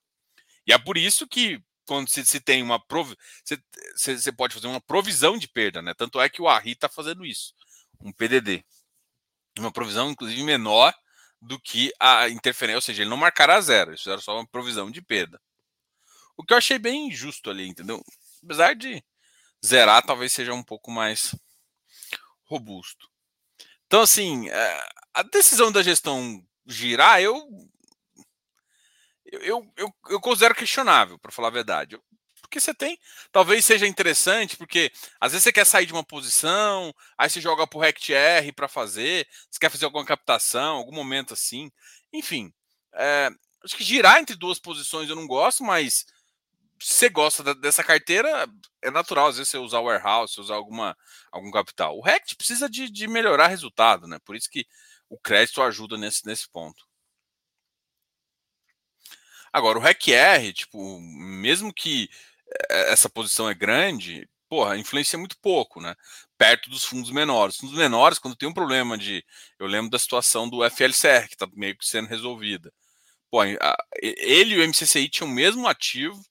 [0.67, 3.15] E é por isso que quando se, se tem uma prov...
[3.43, 5.95] você, você pode fazer uma provisão de perda, né?
[5.95, 7.55] Tanto é que o ARRI está fazendo isso,
[7.99, 8.63] um PDD.
[9.57, 10.93] Uma provisão, inclusive, menor
[11.41, 14.91] do que a interferência, ou seja, ele não marcará zero, eles fizeram só uma provisão
[14.91, 15.41] de perda.
[16.37, 18.03] O que eu achei bem injusto ali, entendeu?
[18.43, 19.03] Apesar de
[19.65, 21.35] zerar, talvez seja um pouco mais
[22.45, 23.09] robusto.
[23.87, 27.47] Então, assim, é, a decisão da gestão girar, eu
[29.31, 31.97] eu, eu, eu considero questionável, para falar a verdade.
[32.51, 32.99] Porque você tem.
[33.31, 37.65] Talvez seja interessante, porque às vezes você quer sair de uma posição, aí você joga
[37.65, 41.71] pro RectR para fazer, você quer fazer alguma captação, algum momento assim.
[42.11, 42.53] Enfim,
[42.93, 43.29] é,
[43.63, 46.05] acho que girar entre duas posições eu não gosto, mas
[46.77, 48.45] se você gosta da, dessa carteira,
[48.81, 50.97] é natural às vezes você usar o warehouse, usar alguma,
[51.31, 51.97] algum capital.
[51.97, 54.19] O Rect precisa de, de melhorar resultado, né?
[54.25, 54.65] Por isso que
[55.09, 56.85] o crédito ajuda nesse, nesse ponto.
[59.53, 62.09] Agora, o REC-R, tipo, mesmo que
[62.69, 65.95] essa posição é grande, porra, influencia muito pouco, né?
[66.37, 67.55] Perto dos fundos menores.
[67.55, 69.23] Os fundos menores, quando tem um problema de.
[69.59, 72.71] Eu lembro da situação do FLCR, que está meio que sendo resolvida.
[73.29, 73.43] Pô,
[74.01, 76.21] ele e o MCCI tinham o mesmo ativo.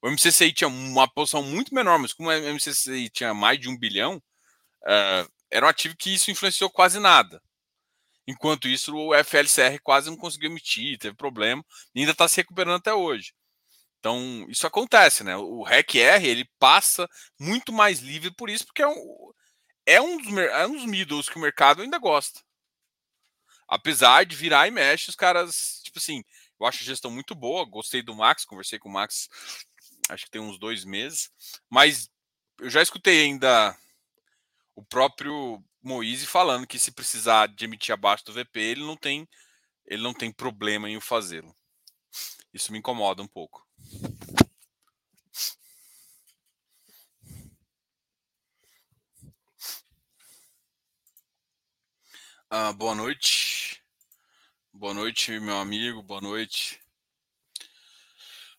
[0.00, 3.76] O MCCI tinha uma posição muito menor, mas como o MCCI tinha mais de um
[3.76, 4.18] bilhão,
[4.84, 7.42] uh, era um ativo que isso influenciou quase nada.
[8.26, 12.76] Enquanto isso, o FLCR quase não conseguiu emitir, teve problema, e ainda está se recuperando
[12.76, 13.32] até hoje.
[14.04, 15.34] Então, isso acontece, né?
[15.34, 17.08] O REC-R, ele passa
[17.40, 19.32] muito mais livre por isso, porque é um,
[19.86, 22.38] é um, dos, é um dos middles que o mercado ainda gosta.
[23.66, 26.22] Apesar de virar e mexe, os caras, tipo assim,
[26.60, 29.26] eu acho a gestão muito boa, gostei do Max, conversei com o Max
[30.10, 31.30] acho que tem uns dois meses,
[31.70, 32.10] mas
[32.60, 33.74] eu já escutei ainda
[34.76, 39.26] o próprio Moise falando que se precisar de emitir abaixo do VP, ele não tem,
[39.86, 41.56] ele não tem problema em o fazê-lo.
[42.52, 43.66] Isso me incomoda um pouco.
[52.50, 53.82] Ah, boa noite.
[54.72, 56.02] Boa noite, meu amigo.
[56.02, 56.80] Boa noite.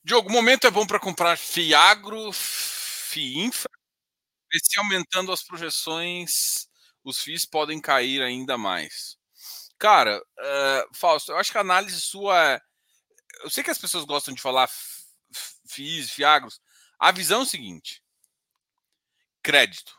[0.04, 3.72] Diogo, momento é bom para comprar Fiagro, Fiinfra.
[4.54, 6.68] Se aumentando as projeções,
[7.04, 9.18] os FIIs podem cair ainda mais.
[9.80, 12.62] Cara, uh, Fausto, eu acho que a análise sua é.
[13.44, 14.70] Eu sei que as pessoas gostam de falar
[15.76, 16.62] FIIs, Fiagros.
[16.98, 18.02] A visão é o seguinte:
[19.44, 19.96] crédito.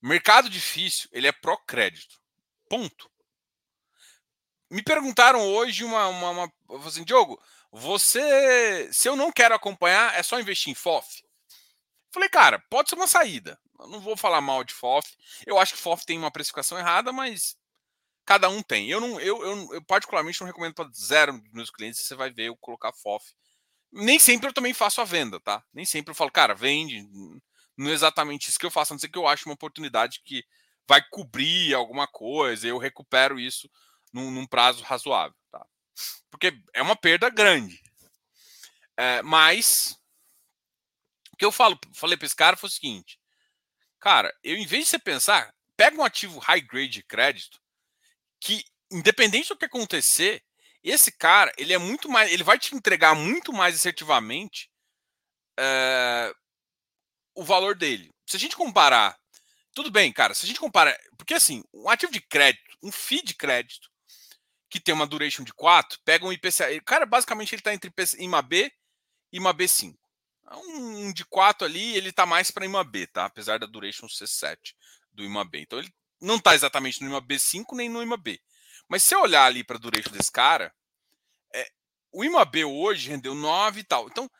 [0.00, 2.20] Mercado difícil, ele é pró-crédito.
[2.68, 3.10] Ponto.
[4.68, 10.22] Me perguntaram hoje uma, uma, uma assim, Diogo, você, se eu não quero acompanhar, é
[10.22, 11.22] só investir em FOF?
[12.10, 13.58] Falei, cara, pode ser uma saída.
[13.78, 15.16] Eu não vou falar mal de FOF.
[15.46, 17.56] Eu acho que FOF tem uma precificação errada, mas
[18.24, 18.90] cada um tem.
[18.90, 22.00] Eu não, eu, eu, eu particularmente não recomendo para zero dos meus clientes.
[22.00, 23.24] Você vai ver eu colocar FOF.
[23.92, 25.62] Nem sempre eu também faço a venda, tá?
[25.72, 27.06] Nem sempre eu falo, cara, vende.
[27.76, 30.22] Não é exatamente isso que eu faço, a não ser que eu acho uma oportunidade
[30.24, 30.44] que
[30.88, 33.70] vai cobrir alguma coisa, eu recupero isso
[34.12, 35.64] num, num prazo razoável, tá?
[36.30, 37.80] Porque é uma perda grande.
[38.96, 39.98] É, mas
[41.32, 43.18] o que eu falo, falei para esse cara foi o seguinte:
[43.98, 47.60] cara, eu em vez de você pensar, pega um ativo high grade de crédito
[48.40, 50.42] que, independente do que acontecer,
[50.90, 54.70] esse cara ele é muito mais, ele vai te entregar muito mais assertivamente
[55.58, 56.34] é,
[57.34, 58.10] o valor dele.
[58.26, 59.16] Se a gente comparar
[59.74, 60.34] tudo bem, cara.
[60.34, 60.96] Se a gente compara.
[61.16, 63.90] Porque assim, um ativo de crédito, um FII de crédito,
[64.68, 66.80] que tem uma duration de 4, pega um IPCA.
[66.84, 68.52] Cara, basicamente, ele está entre IMAB
[69.32, 69.94] e IMAB5.
[70.54, 73.24] Um de 4 ali, ele está mais para IMAB, tá?
[73.24, 74.76] Apesar da duration ser 7
[75.12, 75.56] do IMAB.
[75.56, 78.40] Então, ele não está exatamente no IMAB5 nem no IMAB.
[78.92, 80.70] Mas se eu olhar ali para a duration desse cara,
[81.54, 81.66] é,
[82.12, 84.06] o IMAB hoje rendeu 9 e tal.
[84.06, 84.30] Então,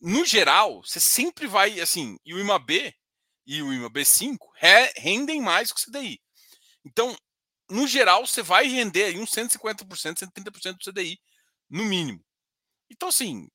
[0.00, 2.94] no geral, você sempre vai, assim, e o IMAB
[3.46, 4.38] e o IMA B5
[4.96, 6.18] rendem mais que o CDI.
[6.86, 7.14] Então,
[7.68, 11.20] no geral, você vai render aí uns 150%, 130% do CDI,
[11.68, 12.24] no mínimo.
[12.88, 13.46] Então, assim,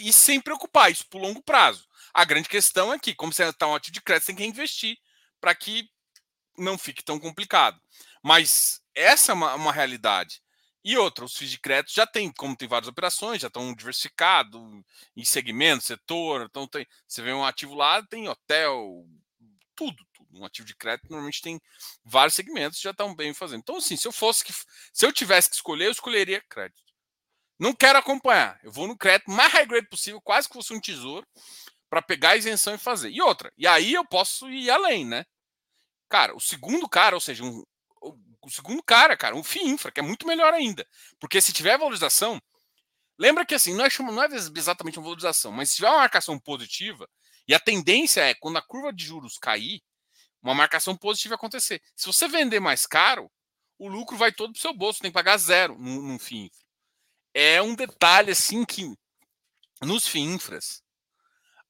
[0.00, 1.88] e sem preocupar, isso por longo prazo.
[2.12, 4.44] A grande questão é que, como você está um ativo de crédito, você tem que
[4.44, 4.98] investir
[5.40, 5.88] para que
[6.58, 7.80] não fique tão complicado.
[8.22, 10.42] Mas essa é uma, uma realidade.
[10.84, 14.60] E outra, os FIIs de crédito já tem, como tem várias operações, já estão diversificados
[15.16, 16.46] em segmento, setor.
[16.50, 19.06] Então tem, você vê um ativo lá, tem hotel,
[19.76, 20.40] tudo, tudo.
[20.40, 21.60] Um ativo de crédito normalmente tem
[22.04, 23.60] vários segmentos já estão bem fazendo.
[23.60, 24.52] Então, assim, se eu fosse que.
[24.92, 26.82] Se eu tivesse que escolher, eu escolheria crédito.
[27.58, 28.58] Não quero acompanhar.
[28.64, 31.26] Eu vou no crédito mais high grade possível, quase que fosse um tesouro,
[31.88, 33.10] para pegar a isenção e fazer.
[33.10, 35.24] E outra, e aí eu posso ir além, né?
[36.08, 37.62] Cara, o segundo cara, ou seja, um,
[38.42, 40.86] o segundo cara, cara, um FII infra, que é muito melhor ainda.
[41.20, 42.40] Porque se tiver valorização,
[43.18, 46.38] lembra que assim, não é, não é exatamente uma valorização, mas se tiver uma marcação
[46.38, 47.08] positiva,
[47.46, 49.82] e a tendência é, quando a curva de juros cair,
[50.42, 51.80] uma marcação positiva acontecer.
[51.94, 53.30] Se você vender mais caro,
[53.78, 56.46] o lucro vai todo para o seu bolso, tem que pagar zero num, num FII
[56.46, 56.66] infra.
[57.34, 58.92] É um detalhe assim que
[59.80, 60.82] nos FII infras,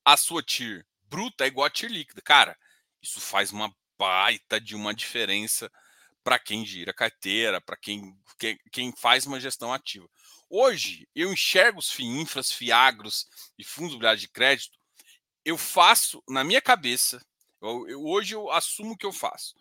[0.04, 2.22] a sua TIR bruta é igual a TIR líquida.
[2.22, 2.58] Cara,
[3.00, 5.70] isso faz uma baita de uma diferença
[6.22, 10.08] para quem gira carteira, para quem, quem, quem, faz uma gestão ativa.
[10.48, 13.26] Hoje, eu enxergo os FIINFRAs, FIAGROS
[13.58, 14.78] e fundos imobiliários de crédito,
[15.44, 17.20] eu faço, na minha cabeça,
[17.60, 19.54] eu, eu, hoje eu assumo que eu faço.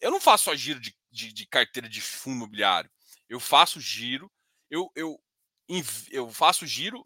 [0.00, 2.90] Eu não faço só giro de, de, de carteira de fundo imobiliário,
[3.28, 4.30] eu faço giro,
[4.70, 5.18] eu, eu,
[6.10, 7.04] eu faço giro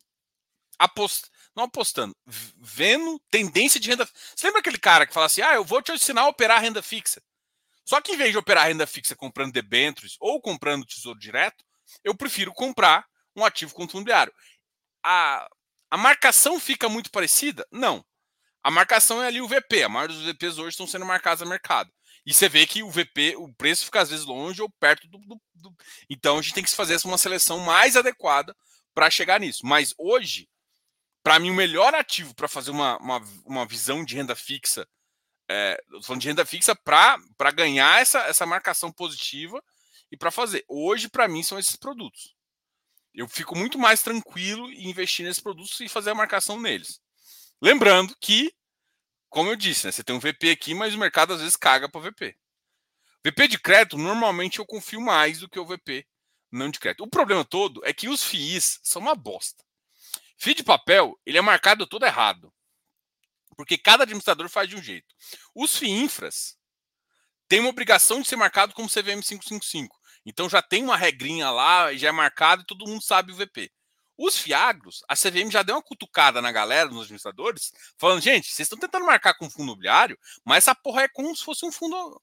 [0.78, 2.16] apost, não apostando,
[2.56, 4.08] vendo tendência de renda.
[4.34, 6.82] Você lembra aquele cara que fala assim: ah, eu vou te ensinar a operar renda
[6.82, 7.22] fixa?
[7.88, 11.64] Só que em vez de operar renda fixa comprando debêntures ou comprando tesouro direto,
[12.04, 14.30] eu prefiro comprar um ativo imobiliário.
[15.02, 15.48] A,
[15.90, 17.66] a marcação fica muito parecida?
[17.72, 18.04] Não.
[18.62, 19.84] A marcação é ali o VP.
[19.84, 21.90] A maioria dos VPs hoje estão sendo marcados a mercado.
[22.26, 25.16] E você vê que o VP, o preço fica às vezes longe ou perto do.
[25.20, 25.74] do, do...
[26.10, 28.54] Então a gente tem que fazer uma seleção mais adequada
[28.92, 29.64] para chegar nisso.
[29.64, 30.46] Mas hoje,
[31.22, 34.86] para mim, o melhor ativo para fazer uma, uma, uma visão de renda fixa
[35.48, 39.62] é, falando de renda fixa para ganhar essa, essa marcação positiva
[40.10, 40.64] e para fazer.
[40.68, 42.36] Hoje, para mim, são esses produtos.
[43.14, 47.00] Eu fico muito mais tranquilo em investir nesses produtos e fazer a marcação neles.
[47.60, 48.54] Lembrando que,
[49.28, 51.88] como eu disse, né, você tem um VP aqui, mas o mercado às vezes caga
[51.88, 52.36] para o VP.
[53.24, 56.06] VP de crédito, normalmente eu confio mais do que o VP
[56.50, 57.02] não de crédito.
[57.02, 59.64] O problema todo é que os FIIs são uma bosta.
[60.36, 62.52] FII de papel, ele é marcado todo errado.
[63.58, 65.12] Porque cada administrador faz de um jeito.
[65.52, 66.56] Os FII infras
[67.48, 69.98] têm uma obrigação de ser marcado como CVM 555.
[70.24, 73.68] Então já tem uma regrinha lá, já é marcado e todo mundo sabe o VP.
[74.16, 78.66] Os Fiagros, a CVM já deu uma cutucada na galera, nos administradores, falando, gente, vocês
[78.66, 82.22] estão tentando marcar com fundo imobiliário, mas essa porra é como se fosse um fundo.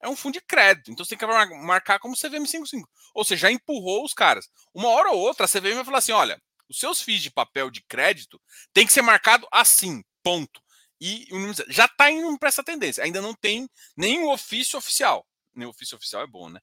[0.00, 0.92] É um fundo de crédito.
[0.92, 2.88] Então você tem que marcar como CVM 55.
[3.12, 4.48] Ou seja, já empurrou os caras.
[4.72, 7.70] Uma hora ou outra, a CVM vai falar assim: olha, os seus FIIs de papel
[7.72, 8.40] de crédito
[8.72, 10.60] tem que ser marcado assim, ponto.
[11.00, 11.28] E
[11.68, 13.04] já está indo para essa tendência.
[13.04, 15.26] Ainda não tem nenhum ofício oficial.
[15.54, 16.60] Nem ofício oficial é bom, né?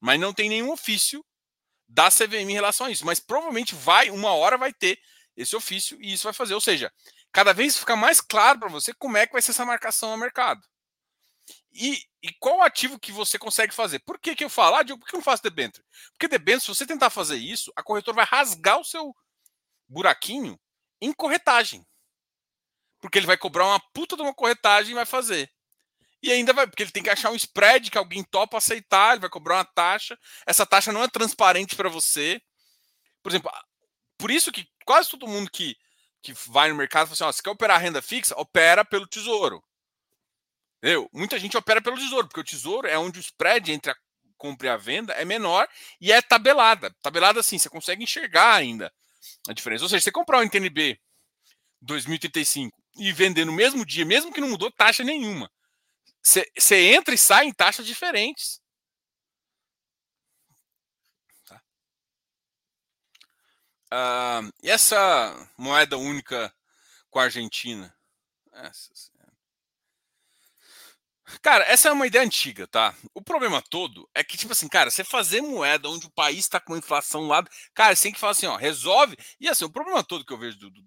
[0.00, 1.24] Mas não tem nenhum ofício
[1.88, 3.06] da CVM em relação a isso.
[3.06, 4.98] Mas provavelmente vai, uma hora vai ter
[5.36, 6.54] esse ofício e isso vai fazer.
[6.54, 6.92] Ou seja,
[7.32, 10.16] cada vez fica mais claro para você como é que vai ser essa marcação no
[10.16, 10.62] mercado.
[11.72, 13.98] E, e, qual ativo que você consegue fazer?
[14.00, 14.76] Por que, que eu falo?
[14.76, 15.84] Ah, Diogo, por que eu não faço debênture?
[16.12, 19.14] Porque debênture, se você tentar fazer isso, a corretora vai rasgar o seu
[19.86, 20.58] buraquinho
[21.00, 21.86] em corretagem.
[23.06, 25.48] Porque ele vai cobrar uma puta de uma corretagem e vai fazer.
[26.20, 29.20] E ainda vai, porque ele tem que achar um spread que alguém topa aceitar, ele
[29.20, 30.18] vai cobrar uma taxa.
[30.44, 32.42] Essa taxa não é transparente para você.
[33.22, 33.48] Por exemplo,
[34.18, 35.76] por isso que quase todo mundo que,
[36.20, 38.34] que vai no mercado fala assim: você quer operar renda fixa?
[38.36, 39.62] Opera pelo tesouro.
[40.78, 41.08] Entendeu?
[41.12, 43.96] Muita gente opera pelo tesouro, porque o tesouro é onde o spread entre a
[44.36, 45.68] compra e a venda é menor
[46.00, 46.92] e é tabelada.
[47.02, 48.92] Tabelada assim, você consegue enxergar ainda
[49.48, 49.84] a diferença.
[49.84, 50.98] Ou seja, você comprar um NTNB
[51.80, 55.50] 2035 e vender no mesmo dia, mesmo que não mudou taxa nenhuma,
[56.22, 58.60] você entra e sai em taxas diferentes.
[61.46, 61.62] Tá?
[63.92, 66.52] Uh, e essa moeda única
[67.10, 67.94] com a Argentina?
[68.52, 68.92] Essa,
[71.42, 72.94] Cara, essa é uma ideia antiga, tá?
[73.12, 76.60] O problema todo é que, tipo assim, cara, você fazer moeda onde o país está
[76.60, 77.44] com inflação lá,
[77.74, 79.16] cara, você tem que falar assim, ó, resolve.
[79.40, 80.82] E assim, o problema todo que eu vejo do, do,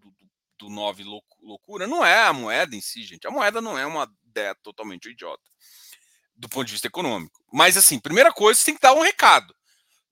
[0.60, 1.04] do, do 9
[1.42, 3.28] loucura não é a moeda em si, gente.
[3.28, 5.44] A moeda não é uma ideia totalmente idiota
[6.36, 7.44] do ponto de vista econômico.
[7.52, 9.54] Mas, assim, primeira coisa, tem que dar um recado.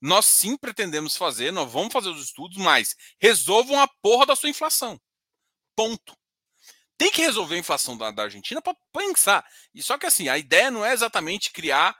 [0.02, 4.50] Nós sim pretendemos fazer, nós vamos fazer os estudos, mas resolvam a porra da sua
[4.50, 5.00] inflação.
[5.76, 6.18] Ponto
[6.98, 9.46] tem que resolver a inflação da, da Argentina para pensar.
[9.74, 11.96] E só que assim, a ideia não é exatamente criar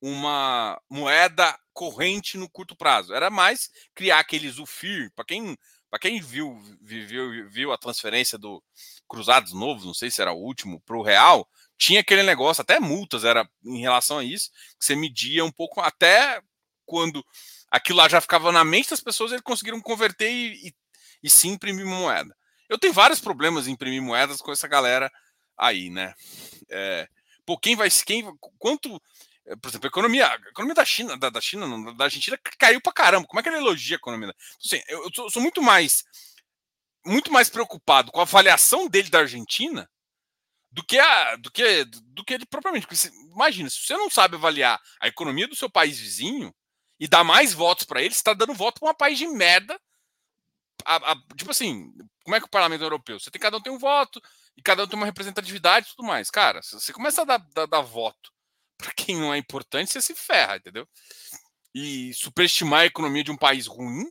[0.00, 3.12] uma moeda corrente no curto prazo.
[3.12, 5.56] Era mais criar aquele Zufir, para quem
[5.90, 8.62] para quem viu, viu, viu a transferência do
[9.08, 12.78] Cruzados Novos, não sei se era o último, para o Real, tinha aquele negócio, até
[12.78, 16.42] multas era em relação a isso, que você media um pouco, até
[16.84, 17.24] quando
[17.70, 20.74] aquilo lá já ficava na mente das pessoas, eles conseguiram converter e, e,
[21.22, 22.36] e sim imprimir moeda.
[22.68, 25.10] Eu tenho vários problemas em imprimir moedas com essa galera
[25.56, 26.14] aí, né?
[26.68, 27.08] É,
[27.46, 27.88] pô, quem vai.
[27.90, 28.24] Quem,
[28.58, 29.00] quanto.
[29.56, 32.80] Por exemplo, a economia, a economia da China, da, da China, não, da Argentina, caiu
[32.80, 33.26] pra caramba.
[33.26, 34.34] Como é que ele elogia a economia?
[34.64, 36.04] Assim, eu, eu sou, sou muito mais
[37.06, 39.88] muito mais preocupado com a avaliação dele da Argentina
[40.70, 42.86] do que a do que do que ele propriamente.
[42.90, 46.54] Você, imagina, se você não sabe avaliar a economia do seu país vizinho
[47.00, 49.80] e dar mais votos para ele, você está dando voto para um país de merda
[50.84, 51.92] a, a, tipo assim,
[52.24, 53.18] como é que o parlamento europeu?
[53.18, 54.20] Você tem cada um tem um voto
[54.56, 56.30] e cada um tem uma representatividade e tudo mais.
[56.30, 58.32] Cara, você começa a dar, dar, dar voto
[58.78, 60.88] para quem não é importante, você se ferra, entendeu?
[61.74, 64.06] E superestimar a economia de um país ruim,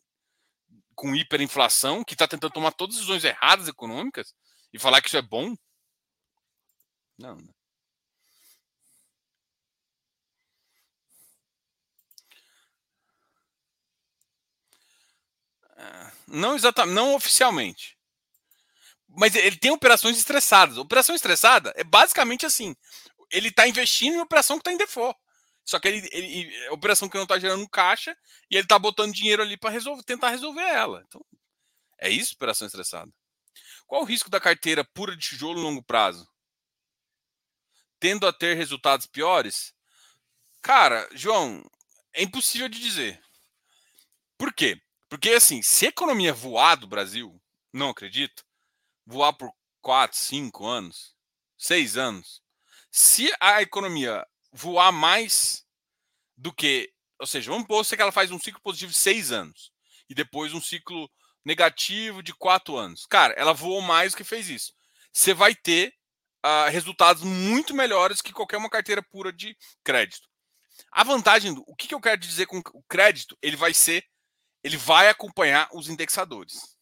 [0.95, 4.33] com hiperinflação, que está tentando tomar todas as decisões erradas econômicas
[4.73, 5.55] e falar que isso é bom.
[7.17, 7.53] Não, não.
[16.27, 17.97] Não exatamente, não oficialmente.
[19.09, 20.77] Mas ele tem operações estressadas.
[20.77, 22.75] Operação estressada é basicamente assim.
[23.31, 25.19] Ele está investindo em operação que está em default.
[25.65, 28.17] Só que ele, ele é operação que não está gerando caixa
[28.49, 31.03] e ele está botando dinheiro ali para resolver, tentar resolver ela.
[31.05, 31.23] Então,
[31.97, 33.11] é isso, operação estressada.
[33.85, 36.25] Qual o risco da carteira pura de tijolo longo prazo?
[37.99, 39.73] Tendo a ter resultados piores?
[40.61, 41.69] Cara, João,
[42.13, 43.21] é impossível de dizer.
[44.37, 44.81] Por quê?
[45.09, 47.41] Porque, assim, se a economia voar do Brasil,
[47.73, 48.45] não acredito,
[49.05, 49.51] voar por
[49.81, 51.15] 4, 5 anos,
[51.57, 52.41] 6 anos,
[52.97, 55.63] se a economia voar mais
[56.35, 56.91] do que.
[57.19, 59.71] Ou seja, vamos supor que ela faz um ciclo positivo de 6 anos
[60.09, 61.09] e depois um ciclo
[61.45, 63.05] negativo de 4 anos.
[63.05, 64.73] Cara, ela voou mais do que fez isso.
[65.13, 65.93] Você vai ter
[66.45, 70.27] uh, resultados muito melhores que qualquer uma carteira pura de crédito.
[70.91, 73.37] A vantagem, o que, que eu quero dizer com o crédito?
[73.41, 74.05] Ele vai ser
[74.63, 76.75] ele vai acompanhar os indexadores.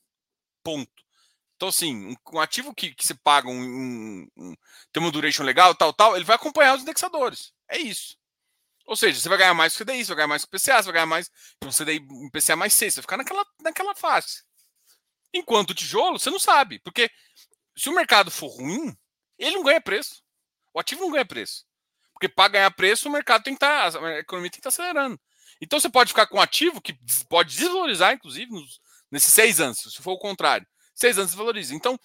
[0.64, 1.05] Ponto.
[1.56, 4.56] Então, assim, um, ativo que, que você paga um, um, um,
[4.92, 7.54] tem uma duration legal, tal, tal, ele vai acompanhar os indexadores.
[7.70, 8.18] É isso.
[8.86, 10.60] Ou seja, você vai ganhar mais com o CDI, você vai ganhar mais com o
[10.60, 11.32] PCA, você vai ganhar mais
[11.64, 14.44] o CDI, um PCA mais 6, você vai ficar naquela, naquela fase.
[15.34, 17.10] Enquanto o tijolo, você não sabe, porque
[17.76, 18.96] se o mercado for ruim,
[19.40, 20.24] ele não ganha preço.
[20.74, 21.66] O ativo não ganha preço.
[22.14, 24.84] Porque para ganhar preço, o mercado tem que estar, tá, a economia tem que estar
[24.84, 25.20] tá acelerando.
[25.60, 26.98] Então você pode ficar com um ativo que
[27.28, 28.80] pode desvalorizar, inclusive, nos,
[29.10, 30.68] nesses seis anos, se for o contrário.
[30.96, 31.76] Seis anos desvaloriza.
[31.76, 32.00] Então,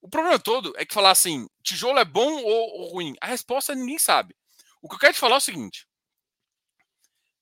[0.00, 3.14] o problema todo é que falar assim, tijolo é bom ou, ou ruim?
[3.20, 4.34] A resposta ninguém sabe.
[4.82, 5.86] O que eu quero te falar é o seguinte: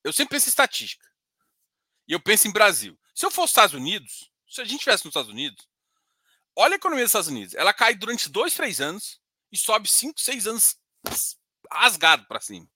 [0.02, 1.06] eu sempre penso em estatística.
[2.06, 2.98] E eu penso em Brasil.
[3.14, 5.68] Se eu fosse Estados Unidos, se a gente estivesse nos Estados Unidos,
[6.56, 7.54] olha a economia dos Estados Unidos.
[7.54, 9.20] Ela cai durante dois, três anos
[9.52, 10.76] e sobe cinco, seis anos
[11.70, 12.68] rasgado para cima.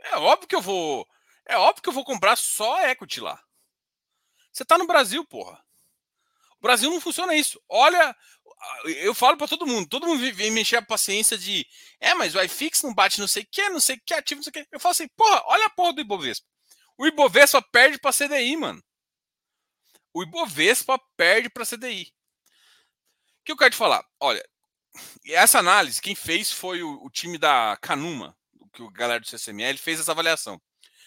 [0.00, 1.08] É óbvio que eu vou.
[1.46, 3.42] É óbvio que eu vou comprar só equity lá.
[4.52, 5.64] Você tá no Brasil, porra.
[6.58, 7.60] O Brasil não funciona isso.
[7.68, 8.16] Olha,
[8.84, 11.66] eu falo para todo mundo, todo mundo vem mexer a paciência de,
[12.00, 14.38] é, mas o iFix não bate não sei o que, não sei o que, ativo,
[14.38, 14.68] não sei o que.
[14.72, 16.46] Eu falo assim, porra, olha a porra do Ibovespa.
[16.96, 18.82] O Ibovespa perde para CDI, mano.
[20.12, 22.12] O Ibovespa perde para CDI.
[23.40, 24.04] O que eu quero te falar?
[24.18, 24.44] Olha,
[25.26, 28.36] essa análise, quem fez foi o, o time da Canuma,
[28.72, 30.60] que o galera do CCML fez essa avaliação.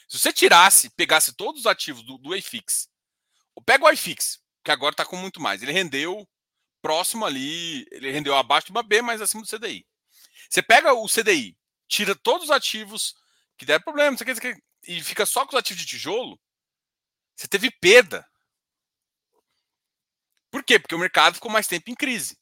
[0.07, 2.89] Se você tirasse, pegasse todos os ativos do, do iFix,
[3.65, 5.61] pega o iFix, que agora está com muito mais.
[5.61, 6.27] Ele rendeu
[6.81, 9.85] próximo ali, ele rendeu abaixo de uma B, mas acima do CDI.
[10.49, 11.57] Você pega o CDI,
[11.87, 13.15] tira todos os ativos
[13.57, 14.57] que deram problema, você quer,
[14.87, 16.39] e fica só com os ativos de tijolo,
[17.35, 18.27] você teve perda.
[20.49, 20.77] Por quê?
[20.79, 22.37] Porque o mercado ficou mais tempo em crise.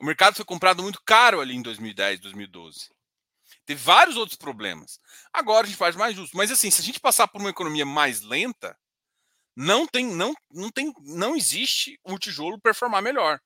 [0.00, 2.90] O mercado foi comprado muito caro ali em 2010, 2012.
[3.64, 5.00] Teve vários outros problemas.
[5.32, 6.36] Agora a gente faz mais justo.
[6.36, 8.76] Mas assim, se a gente passar por uma economia mais lenta,
[9.60, 13.40] não tem, não, não tem, não existe o tijolo performar melhor.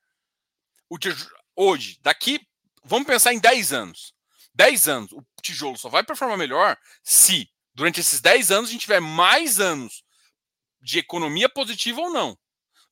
[0.87, 2.39] O tijolo, hoje, daqui,
[2.85, 4.15] vamos pensar em 10 anos.
[4.55, 8.83] 10 anos, o tijolo só vai performar melhor se durante esses 10 anos a gente
[8.83, 10.05] tiver mais anos
[10.83, 12.39] de economia positiva ou não,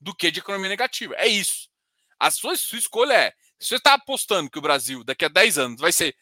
[0.01, 1.15] do que de economia negativa.
[1.17, 1.69] É isso.
[2.19, 5.59] A sua, sua escolha é: se você está apostando que o Brasil daqui a 10
[5.59, 6.17] anos vai ser,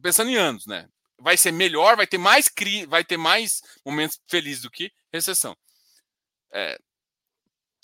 [0.00, 0.88] pensando em anos, né?
[1.18, 5.54] Vai ser melhor, vai ter mais cri, vai ter mais momentos felizes do que recessão.
[6.54, 6.78] É,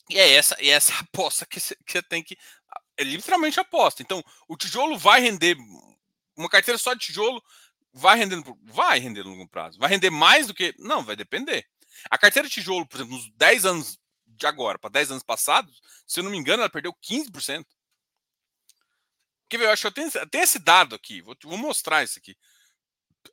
[0.08, 2.36] e é essa, é essa aposta que você, que você tem que.
[2.96, 4.02] É literalmente aposta.
[4.02, 5.56] Então, o tijolo vai render.
[6.36, 7.42] Uma carteira só de tijolo
[7.92, 8.58] vai rendendo.
[8.62, 9.78] Vai render no longo prazo.
[9.78, 10.74] Vai render mais do que.
[10.78, 11.66] Não, vai depender.
[12.10, 15.82] A carteira de tijolo, por exemplo, nos 10 anos de agora para 10 anos passados,
[16.06, 17.64] se eu não me engano, ela perdeu 15%.
[19.48, 19.66] Quer ver?
[19.66, 21.20] Eu acho que eu tenho, tenho esse dado aqui.
[21.20, 22.36] Vou, vou mostrar isso aqui.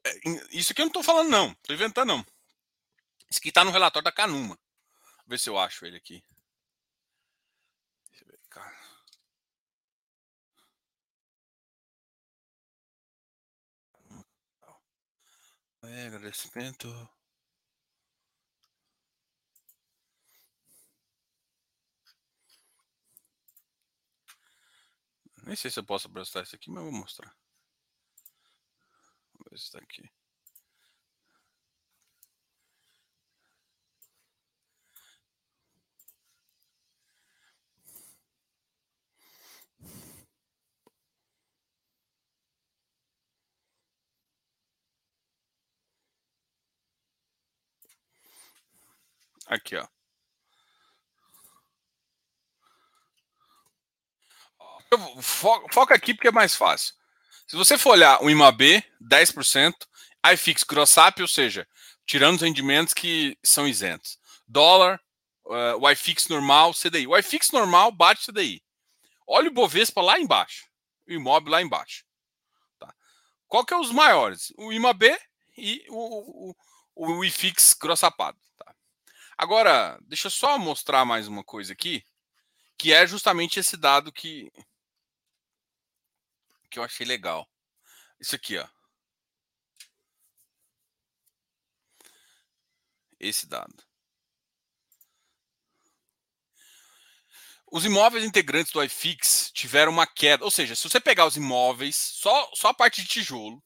[0.03, 0.19] É,
[0.51, 1.51] isso aqui eu não estou falando, não.
[1.51, 2.25] Estou inventando, não.
[3.29, 4.57] Isso aqui está no relatório da Canuma.
[5.28, 6.23] Ver se eu acho ele aqui.
[8.09, 8.75] Deixa eu ver, cara.
[15.84, 16.88] É, agradecimento.
[25.43, 27.34] Nem sei se eu posso abraçar isso aqui, mas eu vou mostrar.
[29.34, 30.16] Vamos ver se está aqui.
[49.47, 49.87] Aqui, ó.
[55.21, 56.93] foca aqui porque é mais fácil.
[57.47, 59.73] Se você for olhar o IMAB, 10%,
[60.33, 61.67] iFix Grossap, ou seja,
[62.05, 64.19] tirando os rendimentos que são isentos.
[64.47, 64.99] Dólar,
[65.45, 67.07] uh, o iFix normal, CDI.
[67.07, 68.61] O iFix normal bate CDI.
[69.25, 70.65] Olha o Bovespa lá embaixo.
[71.07, 72.03] O imóvel lá embaixo.
[72.79, 72.93] Tá.
[73.47, 74.53] Qual que é os maiores?
[74.57, 75.03] O IMAB
[75.57, 76.51] e o,
[76.95, 78.37] o, o IFIX grossapado.
[79.38, 82.03] Agora, deixa eu só mostrar mais uma coisa aqui,
[82.77, 84.51] que é justamente esse dado que,
[86.71, 87.47] que eu achei legal.
[88.19, 88.67] Isso aqui, ó.
[93.19, 93.75] Esse dado.
[97.71, 101.95] Os imóveis integrantes do iFix tiveram uma queda, ou seja, se você pegar os imóveis,
[101.95, 103.61] só, só a parte de tijolo,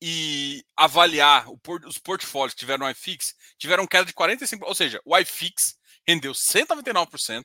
[0.00, 1.46] e avaliar
[1.86, 5.78] os portfólios que tiveram no iFix, tiveram queda de 45%, ou seja, o iFix
[6.08, 7.44] rendeu 199%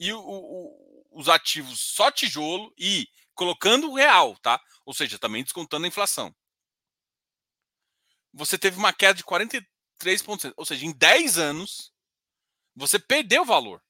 [0.00, 4.60] e o, o, os ativos só tijolo e colocando o real, tá?
[4.84, 6.34] Ou seja, também descontando a inflação.
[8.32, 9.64] Você teve uma queda de 43%.
[10.56, 11.92] Ou seja, em 10 anos,
[12.74, 13.80] você perdeu valor.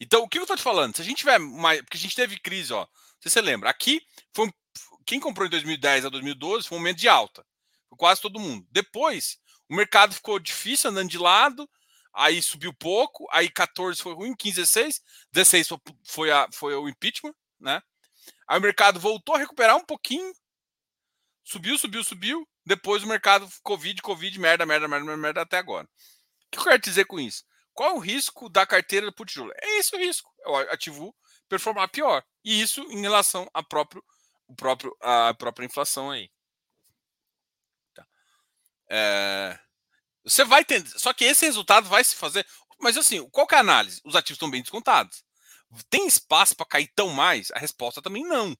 [0.00, 0.96] Então, o que eu estou te falando?
[0.96, 1.80] Se a gente tiver mais.
[1.80, 2.86] Porque a gente teve crise, ó.
[3.20, 4.04] Se você lembra, aqui
[4.34, 4.52] foi um,
[5.02, 7.44] quem comprou em 2010 a 2012 foi um momento de alta.
[7.88, 8.66] Foi quase todo mundo.
[8.70, 9.38] Depois,
[9.68, 11.68] o mercado ficou difícil andando de lado.
[12.14, 15.68] aí subiu pouco, aí 14 foi ruim, 15, 16, 16
[16.04, 17.80] foi, a, foi o impeachment, né?
[18.46, 20.32] Aí o mercado voltou a recuperar um pouquinho,
[21.42, 25.86] subiu, subiu, subiu, depois o mercado Covid, Covid, merda, merda, merda, merda, até agora.
[25.86, 27.44] O que eu quero dizer com isso?
[27.72, 29.52] Qual é o risco da carteira do tijolo?
[29.56, 30.30] É esse o risco.
[30.44, 31.14] É o ativo
[31.48, 32.22] performar pior.
[32.44, 34.04] E isso em relação à próprio,
[34.52, 36.30] o próprio, à própria inflação aí.
[37.94, 38.06] Tá.
[38.90, 39.58] É...
[40.24, 40.86] Você vai ter.
[40.98, 42.46] Só que esse resultado vai se fazer.
[42.78, 44.00] Mas assim, qual que é a análise?
[44.04, 45.24] Os ativos estão bem descontados.
[45.88, 47.50] Tem espaço para cair tão mais?
[47.52, 48.56] A resposta também não.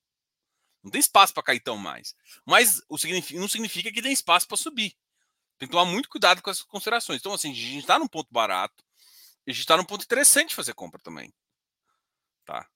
[0.82, 2.14] Não tem espaço para cair tão mais.
[2.44, 4.96] Mas o significa, não significa que tem espaço para subir.
[5.58, 7.20] Tem que tomar muito cuidado com essas considerações.
[7.20, 8.82] Então, assim, a gente está num ponto barato.
[9.46, 11.32] A gente está num ponto interessante de fazer compra também.
[12.44, 12.68] Tá?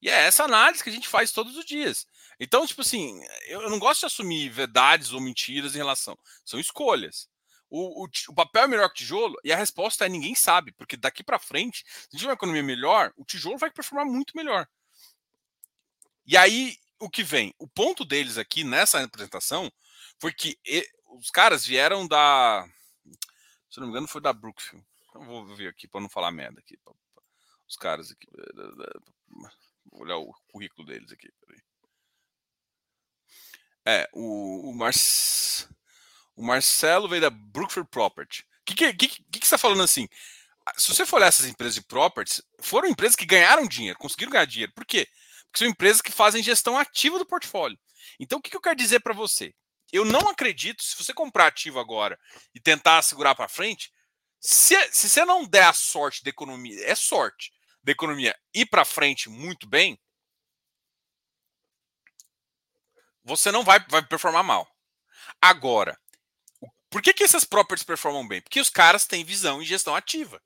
[0.00, 2.06] E é essa análise que a gente faz todos os dias.
[2.38, 6.16] Então, tipo assim, eu não gosto de assumir verdades ou mentiras em relação.
[6.44, 7.28] São escolhas.
[7.68, 9.36] O, o, o, papel é melhor que o tijolo?
[9.44, 12.34] E a resposta é ninguém sabe, porque daqui para frente, se a gente tiver uma
[12.34, 14.66] economia melhor, o tijolo vai performar muito melhor.
[16.26, 17.54] E aí, o que vem?
[17.58, 19.70] O ponto deles aqui nessa apresentação
[20.18, 20.58] foi que
[21.06, 22.66] os caras vieram da.
[23.70, 24.84] Se não me engano, foi da Brookfield.
[25.08, 26.78] Então, vou ver aqui para não falar merda aqui.
[27.66, 28.26] Os caras aqui.
[29.90, 31.28] Vou olhar o currículo deles aqui.
[33.86, 35.66] É, o, o Marcos.
[36.36, 38.42] O Marcelo veio da Brookfield Property.
[38.60, 40.06] O que, que, que, que, você está falando assim?
[40.76, 44.44] Se você for olhar essas empresas de properties, foram empresas que ganharam dinheiro, conseguiram ganhar
[44.44, 44.72] dinheiro.
[44.72, 45.08] Por quê?
[45.46, 47.78] Porque são empresas que fazem gestão ativa do portfólio.
[48.20, 49.52] Então, o que, que eu quero dizer para você?
[49.90, 52.18] Eu não acredito, se você comprar ativo agora
[52.54, 53.90] e tentar segurar para frente,
[54.38, 57.50] se, se você não der a sorte da economia, é sorte
[57.88, 59.98] da economia ir para frente muito bem,
[63.24, 64.70] você não vai, vai performar mal.
[65.40, 65.98] Agora,
[66.90, 68.42] por que, que essas properties performam bem?
[68.42, 70.42] Porque os caras têm visão e gestão ativa.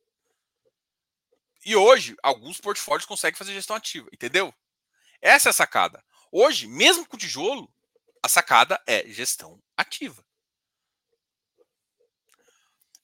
[1.64, 4.54] E hoje, alguns portfólios conseguem fazer gestão ativa, entendeu?
[5.20, 6.04] Essa é a sacada.
[6.30, 7.72] Hoje, mesmo com tijolo,
[8.22, 10.24] a sacada é gestão ativa.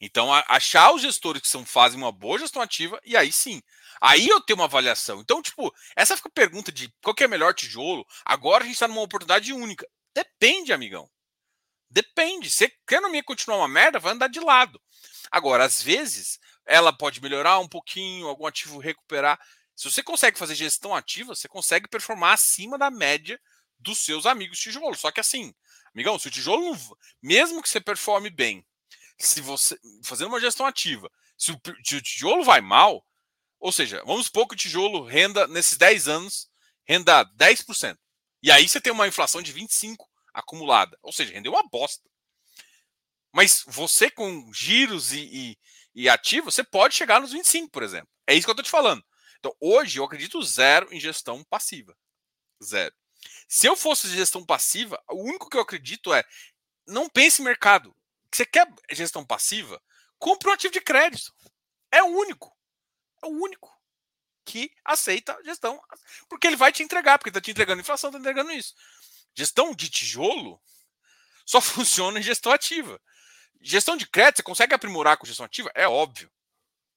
[0.01, 3.61] Então, achar os gestores que são, fazem uma boa gestão ativa, e aí sim.
[4.01, 5.21] Aí eu tenho uma avaliação.
[5.21, 8.07] Então, tipo, essa fica a pergunta de qual que é melhor tijolo.
[8.25, 9.87] Agora a gente está numa oportunidade única.
[10.15, 11.09] Depende, amigão.
[11.91, 12.51] Depende.
[12.51, 14.81] Se a economia continuar uma merda, vai andar de lado.
[15.31, 19.39] Agora, às vezes, ela pode melhorar um pouquinho, algum ativo recuperar.
[19.75, 23.41] Se você consegue fazer gestão ativa, você consegue performar acima da média
[23.79, 24.97] dos seus amigos tijolo.
[24.97, 25.55] Só que assim,
[25.95, 26.77] amigão, se o tijolo
[27.23, 28.67] mesmo que você performe bem,
[29.19, 33.05] se você fazendo uma gestão ativa, o, se o tijolo vai mal,
[33.59, 36.49] ou seja, vamos supor que o tijolo renda nesses 10 anos,
[36.87, 37.97] renda 10%.
[38.43, 40.97] E aí você tem uma inflação de 25 acumulada.
[41.03, 42.09] Ou seja, rendeu uma bosta.
[43.33, 45.59] Mas você com giros e, e,
[45.95, 48.09] e ativos, você pode chegar nos 25, por exemplo.
[48.27, 49.05] É isso que eu estou te falando.
[49.39, 51.97] Então, hoje eu acredito zero em gestão passiva.
[52.63, 52.95] Zero.
[53.49, 56.25] Se eu fosse gestão passiva, o único que eu acredito é
[56.87, 57.95] não pense em mercado.
[58.33, 59.83] Você quer gestão passiva?
[60.19, 61.33] Compre um ativo de crédito.
[61.91, 62.58] É o único.
[63.23, 63.77] É o único
[64.45, 65.81] que aceita gestão.
[66.29, 68.75] Porque ele vai te entregar, porque está te entregando inflação, está entregando isso.
[69.35, 70.61] Gestão de tijolo
[71.45, 73.01] só funciona em gestão ativa.
[73.61, 75.71] Gestão de crédito, você consegue aprimorar com gestão ativa?
[75.75, 76.31] É óbvio.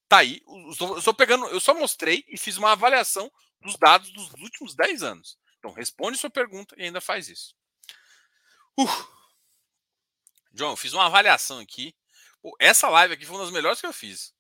[0.08, 0.42] Tá aí.
[0.46, 5.04] Eu estou pegando, eu só mostrei e fiz uma avaliação dos dados dos últimos 10
[5.04, 5.38] anos.
[5.58, 7.56] Então, responde sua pergunta e ainda faz isso.
[8.78, 9.22] Uh.
[10.54, 11.96] João, fiz uma avaliação aqui.
[12.42, 14.34] Pô, essa live aqui foi uma das melhores que eu fiz.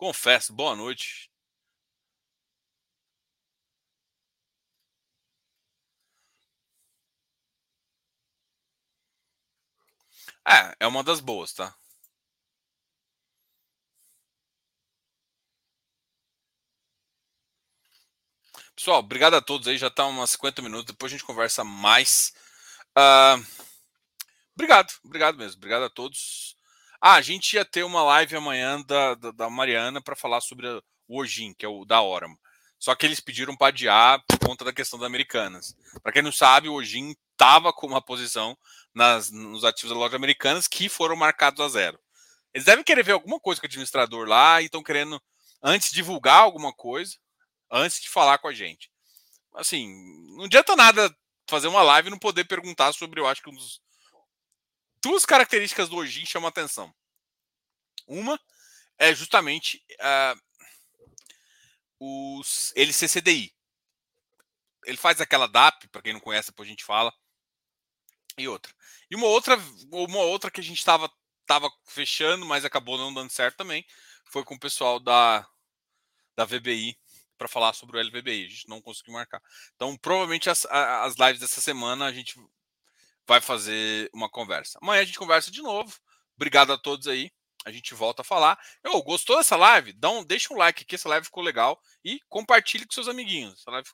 [0.00, 1.30] Confesso, boa noite.
[10.46, 11.74] É, é uma das boas, tá?
[18.74, 19.76] Pessoal, obrigado a todos aí.
[19.78, 20.86] Já está umas 50 minutos.
[20.86, 22.32] Depois a gente conversa mais.
[22.96, 23.44] Uh,
[24.54, 25.58] obrigado, obrigado mesmo.
[25.58, 26.56] Obrigado a todos.
[27.00, 30.66] Ah, a gente ia ter uma live amanhã da, da, da Mariana para falar sobre
[30.66, 32.38] o Ojin, que é o da Orama.
[32.78, 35.74] Só que eles pediram para adiar por conta da questão das americanas.
[36.02, 38.56] Para quem não sabe, o Ojin estava com uma posição
[38.94, 41.98] nas, nos ativos da loja americanas que foram marcados a zero.
[42.52, 45.20] Eles devem querer ver alguma coisa com o administrador lá e estão querendo,
[45.62, 47.16] antes, divulgar alguma coisa,
[47.70, 48.90] antes de falar com a gente.
[49.54, 49.88] Assim,
[50.36, 51.14] não adianta nada
[51.48, 53.80] fazer uma live e não poder perguntar sobre, eu acho que um dos.
[55.02, 56.94] Duas características do Ojin chamam a atenção.
[58.06, 58.38] Uma
[58.98, 60.40] é justamente uh,
[61.98, 63.54] os LCCDI.
[64.84, 67.12] Ele faz aquela DAP, para quem não conhece, depois a gente fala.
[68.36, 68.72] E outra.
[69.10, 69.56] E uma outra,
[69.90, 71.10] uma outra que a gente estava
[71.42, 73.84] estava fechando, mas acabou não dando certo também.
[74.26, 75.46] Foi com o pessoal da,
[76.36, 76.96] da VBI
[77.36, 78.44] para falar sobre o LVBI.
[78.44, 79.42] A gente não conseguiu marcar.
[79.74, 82.38] Então, provavelmente as, as lives dessa semana a gente
[83.30, 84.76] vai fazer uma conversa.
[84.82, 85.96] Amanhã a gente conversa de novo.
[86.34, 87.30] Obrigado a todos aí.
[87.64, 88.58] A gente volta a falar.
[88.82, 89.92] Eu gostou dessa live?
[89.92, 93.60] Dá um, deixa um like aqui, essa live ficou legal e compartilhe com seus amiguinhos.
[93.60, 93.88] Essa live,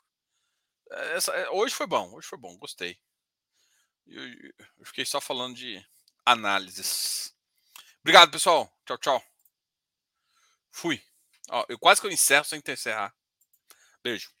[1.15, 2.97] essa, é, hoje foi bom, hoje foi bom, gostei.
[4.07, 4.23] Eu,
[4.79, 5.85] eu fiquei só falando de
[6.25, 7.31] análises.
[8.01, 8.75] Obrigado, pessoal.
[8.87, 9.23] Tchau, tchau.
[10.71, 10.99] Fui.
[11.51, 13.13] Ó, eu quase que eu encerro sem encerrar.
[14.01, 14.31] Beijo.